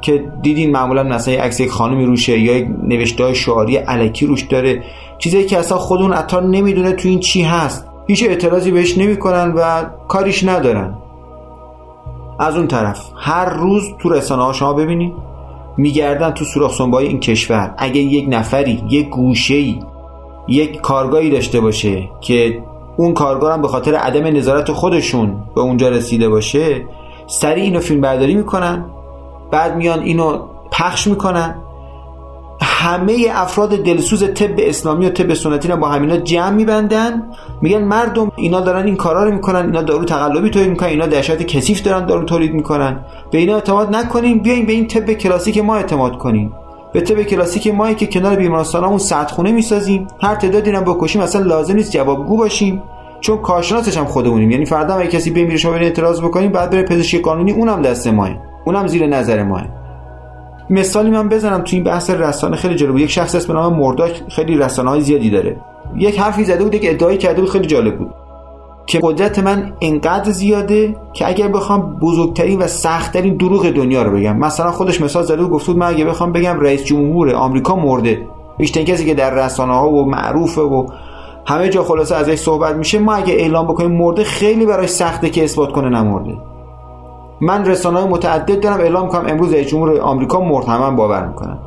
که 0.02 0.23
دیدین 0.41 0.71
معمولا 0.71 1.04
مثلا 1.04 1.34
عکس 1.34 1.60
یک 1.60 1.69
خانمی 1.69 2.06
روشه 2.06 2.39
یا 2.39 2.58
یک 2.58 2.67
نوشته 2.84 3.34
شعاری 3.34 3.78
علکی 3.78 4.26
روش 4.26 4.41
داره. 4.41 4.84
چیزایی 5.17 5.45
که 5.45 5.58
اصلا 5.58 5.77
خودون 5.77 6.13
عطار 6.13 6.43
نمی‌دونه 6.43 6.91
تو 6.91 7.10
این 7.10 7.19
چی 7.19 7.41
هست. 7.41 7.88
هیچ 8.08 8.23
اعتراضی 8.23 8.71
بهش 8.71 8.97
نمی‌کنن 8.97 9.51
و 9.51 9.84
کاریش 10.08 10.43
ندارن. 10.43 10.97
از 12.39 12.58
اون 12.58 12.67
طرف 12.67 13.10
هر 13.15 13.49
روز 13.49 13.84
تو 13.99 14.10
رسانه 14.10 14.43
ها 14.43 14.53
شما 14.53 14.73
ببینید 14.73 15.13
میگردن 15.77 16.32
تو 16.32 16.45
سوراخ 16.45 16.73
سنبای 16.73 17.08
این 17.08 17.19
کشور. 17.19 17.73
اگه 17.77 18.01
یک 18.01 18.25
نفری 18.30 18.84
یک 18.89 19.10
گوشه‌ای 19.10 19.80
یک 20.47 20.82
کارگاهی 20.82 21.30
داشته 21.30 21.60
باشه 21.60 22.10
که 22.21 22.63
اون 22.97 23.13
کارگاه 23.13 23.53
هم 23.53 23.62
به 23.62 23.67
خاطر 23.67 23.95
عدم 23.95 24.38
نظارت 24.38 24.71
خودشون 24.71 25.36
به 25.56 25.62
اونجا 25.62 25.89
رسیده 25.89 26.30
باشه 26.30 26.86
سریع 27.27 27.63
اینو 27.63 27.80
فیلم 27.80 28.01
برداری 28.01 28.36
می‌کنن 28.36 28.86
بعد 29.51 29.75
میان 29.75 29.99
اینو 29.99 30.39
پخش 30.71 31.08
می‌کنن. 31.08 31.56
همه 32.79 33.27
افراد 33.31 33.69
دلسوز 33.83 34.23
طب 34.33 34.55
اسلامی 34.57 35.05
و 35.05 35.09
طب 35.09 35.33
سنتی 35.33 35.67
رو 35.67 35.77
با 35.77 35.87
همینا 35.87 36.17
جمع 36.17 36.49
میبندن. 36.49 37.23
میگن 37.61 37.83
مردم 37.83 38.31
اینا 38.35 38.61
دارن 38.61 38.85
این 38.85 38.95
کارا 38.95 39.23
رو 39.23 39.31
می‌کنن 39.31 39.65
اینا 39.65 39.81
دارو 39.81 40.05
تقلبی 40.05 40.49
تولید 40.49 40.69
می‌کنن 40.69 40.89
اینا 40.89 41.05
دهشت 41.05 41.43
کثیف 41.43 41.81
دارن 41.81 42.05
دارو 42.05 42.25
تولید 42.25 42.53
می‌کنن. 42.53 42.99
به 43.31 43.37
اینا 43.37 43.55
اعتماد 43.55 43.95
نکنیم 43.95 44.39
بیاین 44.39 44.65
به 44.65 44.73
این 44.73 44.87
طب 44.87 45.13
کلاسیک 45.13 45.57
ما 45.57 45.75
اعتماد 45.75 46.17
کنیم. 46.17 46.53
به 46.93 47.01
طب 47.01 47.23
کلاسیک 47.23 47.67
ما 47.67 47.93
که 47.93 48.07
کنار 48.07 48.35
بیمارستانمون 48.35 48.97
صد 48.97 49.31
خونه 49.31 49.51
می‌سازیم. 49.51 50.07
هر 50.21 50.35
تعدادی 50.35 50.71
رو 50.71 50.93
بکشیم 50.93 51.21
اصلا 51.21 51.41
لازم 51.41 51.75
نیست 51.75 51.91
جوابگو 51.91 52.37
باشیم. 52.37 52.83
چون 53.21 53.37
کارشناسش 53.37 53.97
هم 53.97 54.05
خودمونیم. 54.05 54.51
یعنی 54.51 54.65
فردا 54.65 54.93
اگه 54.93 55.09
کسی 55.09 55.31
بمیره 55.31 55.57
شما 55.57 55.73
اعتراض 55.73 56.21
بکنیم 56.21 56.51
بعد 56.51 56.69
بره 56.69 56.83
پزشکی 56.83 57.19
قانونی 57.19 57.51
اونم 57.51 57.81
دست 57.81 58.07
ماه 58.07 58.29
اونم 58.65 58.87
زیر 58.87 59.07
نظر 59.07 59.43
ماه 59.43 59.76
مثالی 60.69 61.10
من 61.10 61.30
بزنم 61.30 61.62
تو 61.62 61.75
این 61.75 61.84
بحث 61.84 62.10
رسانه 62.10 62.56
خیلی 62.56 62.75
جالب 62.75 62.97
یک 62.97 63.10
شخص 63.10 63.36
اسم 63.36 63.53
نام 63.53 63.80
مرداک 63.80 64.23
خیلی 64.30 64.58
رسانه 64.58 64.89
های 64.89 65.01
زیادی 65.01 65.30
داره. 65.30 65.58
یک 65.95 66.19
حرفی 66.19 66.43
زده 66.43 66.63
بود 66.63 66.75
یک 66.75 66.86
ادعایی 66.86 67.17
کرده 67.17 67.41
بود 67.41 67.49
خیلی 67.49 67.67
جالب 67.67 67.97
بود. 67.97 68.13
که 68.88 68.99
قدرت 69.03 69.39
من 69.39 69.73
انقدر 69.82 70.32
زیاده 70.32 70.95
که 71.13 71.27
اگر 71.27 71.47
بخوام 71.47 71.99
بزرگترین 72.01 72.60
و 72.60 72.67
سختترین 72.67 73.38
دروغ 73.38 73.69
دنیا 73.69 74.03
رو 74.03 74.12
بگم 74.12 74.38
مثلا 74.38 74.71
خودش 74.71 75.01
مثال 75.01 75.23
زده 75.23 75.43
و 75.43 75.49
گفت 75.49 75.69
من 75.69 75.88
اگه 75.88 76.06
بخوام 76.06 76.32
بگم 76.32 76.60
رئیس 76.60 76.84
جمهور 76.84 77.36
آمریکا 77.36 77.75
مرده. 77.75 78.27
بیشتر 78.58 78.84
کسی 78.84 79.06
که 79.06 79.13
در 79.13 79.45
رسانه 79.45 79.73
ها 79.73 79.89
و 79.89 80.06
معروفه 80.06 80.62
و 80.62 80.88
همه 81.45 81.69
جا 81.69 81.84
خلاصه 81.84 82.15
ازش 82.15 82.36
صحبت 82.36 82.75
میشه 82.75 82.99
ما 82.99 83.13
اگه 83.13 83.34
اعلام 83.34 83.67
بکنیم 83.67 83.91
مرده 83.91 84.23
خیلی 84.23 84.65
براش 84.65 84.89
سخته 84.89 85.30
که 85.30 85.43
اثبات 85.43 85.71
کنه 85.71 85.89
نمرده. 85.89 86.38
من 87.41 87.65
رسانه 87.65 88.06
متعدد 88.06 88.60
دارم 88.60 88.80
اعلام 88.80 89.06
می‌کنم 89.06 89.26
امروز 89.28 89.54
رئیس 89.54 89.67
جمهور 89.67 90.02
آمریکا 90.02 90.41
مرد 90.41 90.65
همه 90.65 90.95
باور 90.95 91.28
می‌کنن 91.28 91.60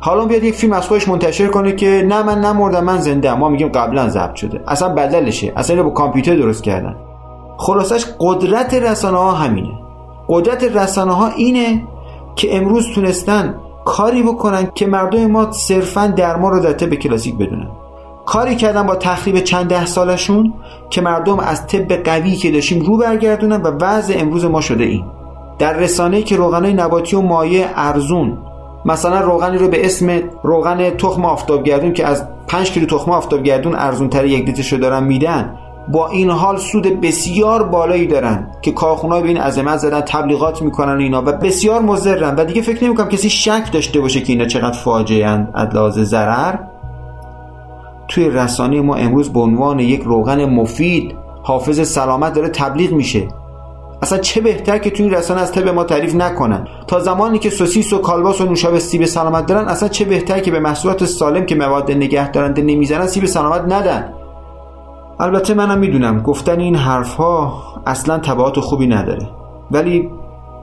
حالا 0.00 0.24
بیاد 0.24 0.44
یک 0.44 0.54
فیلم 0.54 0.72
از 0.72 0.88
خودش 0.88 1.08
منتشر 1.08 1.46
کنه 1.46 1.72
که 1.72 2.04
نه 2.08 2.22
من 2.22 2.40
نمردم 2.40 2.84
من 2.84 2.98
زنده 2.98 3.34
ما 3.34 3.48
میگیم 3.48 3.68
قبلا 3.68 4.08
ضبط 4.08 4.34
شده. 4.34 4.60
اصلا 4.66 4.88
بدلشه. 4.88 5.52
اصلا 5.56 5.82
با 5.82 5.90
کامپیوتر 5.90 6.36
درست 6.36 6.62
کردن. 6.62 6.96
خلاصش 7.56 8.04
قدرت 8.20 8.74
رسانه 8.74 9.18
ها 9.18 9.32
همینه. 9.32 9.72
قدرت 10.28 10.64
رسانه 10.76 11.12
ها 11.12 11.26
اینه 11.26 11.82
که 12.36 12.56
امروز 12.56 12.94
تونستن 12.94 13.54
کاری 13.84 14.22
بکنن 14.22 14.70
که 14.74 14.86
مردم 14.86 15.26
ما 15.26 15.52
صرفا 15.52 16.06
درمان 16.06 16.52
رو 16.52 16.60
در 16.60 16.72
طب 16.72 16.94
کلاسیک 16.94 17.34
بدونن. 17.34 17.68
کاری 18.26 18.56
کردن 18.56 18.86
با 18.86 18.96
تخریب 18.96 19.40
چند 19.40 19.66
ده 19.66 19.86
سالشون 19.86 20.54
که 20.90 21.00
مردم 21.00 21.38
از 21.38 21.66
طب 21.66 21.92
قوی 21.92 22.36
که 22.36 22.50
داشتیم 22.50 22.82
رو 22.82 22.96
برگردونن 22.98 23.62
و 23.62 23.70
وضع 23.80 24.14
امروز 24.18 24.44
ما 24.44 24.60
شده 24.60 24.84
این. 24.84 25.04
در 25.58 25.72
رسانه‌ای 25.72 26.22
که 26.22 26.36
روغنای 26.36 26.74
نباتی 26.74 27.16
و 27.16 27.20
مایع 27.20 27.66
ارزون. 27.76 28.38
مثلا 28.84 29.20
روغنی 29.20 29.58
رو 29.58 29.68
به 29.68 29.86
اسم 29.86 30.20
روغن 30.42 30.90
تخم 30.90 31.24
آفتابگردون 31.24 31.92
که 31.92 32.06
از 32.06 32.24
5 32.48 32.70
کیلو 32.70 32.86
تخم 32.86 33.10
آفتابگردون 33.10 33.74
ارزون 33.74 34.08
تر 34.08 34.24
یک 34.24 34.46
لیترشو 34.46 34.76
دارن 34.76 35.04
میدن 35.04 35.56
با 35.88 36.08
این 36.08 36.30
حال 36.30 36.56
سود 36.56 37.00
بسیار 37.00 37.62
بالایی 37.62 38.06
دارن 38.06 38.50
که 38.62 38.72
کارخونه‌ها 38.72 39.20
به 39.20 39.28
این 39.28 39.38
عظمت 39.38 39.76
زدن 39.76 40.00
تبلیغات 40.00 40.62
می‌کنن 40.62 40.98
اینا 40.98 41.22
و 41.22 41.32
بسیار 41.32 41.82
مضرن. 41.82 42.34
و 42.34 42.44
دیگه 42.44 42.62
فکر 42.62 42.84
نمی‌کنم 42.84 43.08
کسی 43.08 43.30
شک 43.30 43.72
داشته 43.72 44.00
باشه 44.00 44.20
که 44.20 44.32
اینا 44.32 44.44
چقدر 44.44 44.78
فاجعه 44.78 45.26
اند 45.26 45.50
از 45.54 45.68
لحاظ 45.74 45.98
ضرر. 45.98 46.54
توی 48.08 48.30
رسانه 48.30 48.80
ما 48.80 48.94
امروز 48.94 49.32
به 49.32 49.40
عنوان 49.40 49.80
یک 49.80 50.02
روغن 50.02 50.44
مفید 50.44 51.14
حافظ 51.42 51.88
سلامت 51.88 52.32
داره 52.32 52.48
تبلیغ 52.48 52.92
میشه. 52.92 53.28
اصلا 54.02 54.18
چه 54.18 54.40
بهتر 54.40 54.78
که 54.78 54.90
توی 54.90 55.08
رسانه 55.08 55.40
از 55.40 55.52
طب 55.52 55.68
ما 55.68 55.84
تعریف 55.84 56.14
نکنن؟ 56.14 56.68
تا 56.86 57.00
زمانی 57.00 57.38
که 57.38 57.50
سوسیس 57.50 57.92
و 57.92 57.98
کالباس 57.98 58.40
و 58.40 58.44
نوشابه 58.44 58.78
سیب 58.78 59.04
سلامت 59.04 59.46
دارن 59.46 59.68
اصلا 59.68 59.88
چه 59.88 60.04
بهتر 60.04 60.40
که 60.40 60.50
به 60.50 60.60
محصولات 60.60 61.04
سالم 61.04 61.46
که 61.46 61.54
مواد 61.54 61.92
نگه 61.92 62.30
دارنده 62.30 62.62
نمی‌زنن 62.62 63.06
سیب 63.06 63.24
سلامت 63.24 63.72
ندن؟ 63.72 64.12
البته 65.20 65.54
منم 65.54 65.78
می‌دونم 65.78 66.22
گفتن 66.22 66.60
این 66.60 66.76
حرف 66.76 67.14
ها 67.14 67.62
اصلا 67.86 68.18
تبعات 68.18 68.60
خوبی 68.60 68.86
نداره. 68.86 69.28
ولی 69.70 70.10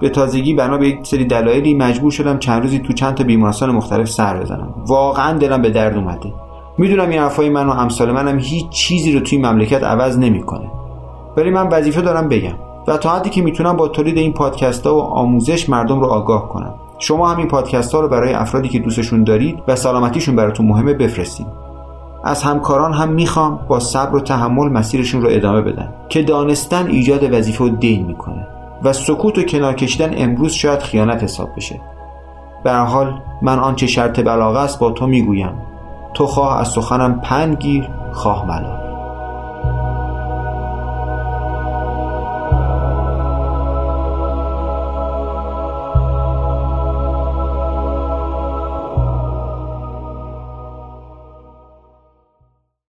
به 0.02 0.10
تازگی 0.10 0.54
بنا 0.54 0.78
به 0.78 0.88
یک 0.88 1.08
سری 1.08 1.26
دلایلی 1.26 1.74
مجبور 1.74 2.12
شدم 2.12 2.40
چند 2.40 2.62
روزی 2.62 2.80
تو 2.80 2.94
چند 2.94 3.16
تا 3.16 3.24
بیمارستان 3.24 3.72
مختلف 3.72 4.10
سر 4.10 4.38
بزنم. 4.38 4.74
واقعا 4.88 5.38
دلم 5.38 5.62
به 5.62 5.70
درد 5.70 5.98
اومده. 5.98 6.34
می‌دونم 6.78 7.10
این 7.10 7.20
حرفای 7.20 7.50
من 7.50 7.68
و 7.68 7.72
امثال 7.72 8.12
منم 8.12 8.40
هیچ 8.40 8.70
چیزی 8.70 9.12
رو 9.12 9.20
توی 9.20 9.38
مملکت 9.38 9.84
عوض 9.84 10.20
نمی‌کنه. 10.20 10.72
ولی 11.38 11.50
من 11.50 11.68
وظیفه 11.68 12.02
دارم 12.02 12.30
بگم 12.30 12.56
و 12.88 12.98
تا 12.98 13.10
حدی 13.10 13.30
که 13.30 13.42
می‌تونم 13.42 13.78
با 13.78 13.88
تولید 13.88 14.18
این 14.18 14.34
پادکست 14.34 14.88
ها 14.88 14.96
و 14.96 15.02
آموزش 15.02 15.70
مردم 15.70 16.00
رو 16.00 16.08
آگاه 16.08 16.50
کنم. 16.50 16.76
شما 17.00 17.30
هم 17.30 17.38
این 17.38 17.48
پادکست 17.48 17.96
ها 17.96 18.02
رو 18.02 18.08
برای 18.08 18.34
افرادی 18.34 18.70
که 18.70 18.80
دوستشون 18.80 19.24
دارید 19.24 19.60
و 19.68 19.76
سلامتیشون 19.76 20.36
براتون 20.36 20.68
مهمه 20.68 20.94
بفرستین. 20.94 21.48
از 22.24 22.44
همکاران 22.44 22.94
هم 22.94 23.10
می‌خوام 23.10 23.60
با 23.68 23.80
صبر 23.80 24.16
و 24.16 24.20
تحمل 24.20 24.70
مسیرشون 24.70 25.22
رو 25.22 25.28
ادامه 25.32 25.62
بدن 25.62 25.94
که 26.10 26.24
دانستن 26.24 26.88
ایجاد 26.88 27.34
وظیفه 27.34 27.64
و 27.64 27.70
دین 27.70 28.06
می‌کنه 28.06 28.48
و 28.84 28.94
سکوت 28.94 29.38
و 29.38 29.44
کنار 29.44 29.74
کشیدن 29.74 30.14
امروز 30.18 30.52
شاید 30.52 30.80
خیانت 30.80 31.24
حساب 31.24 31.50
بشه. 31.58 31.82
به 32.64 32.74
حال 32.74 33.14
من 33.42 33.60
آنچه 33.60 33.88
شرط 33.88 34.20
بلاغه 34.20 34.60
است 34.60 34.80
با 34.80 34.92
تو 34.92 35.08
می‌گویم. 35.08 35.54
تو 36.14 36.28
خواه 36.28 36.60
از 36.60 36.68
سخنم 36.68 37.22
پند 37.22 37.58
گیر 37.58 37.90
خواه 38.12 38.46
ملا 38.46 38.83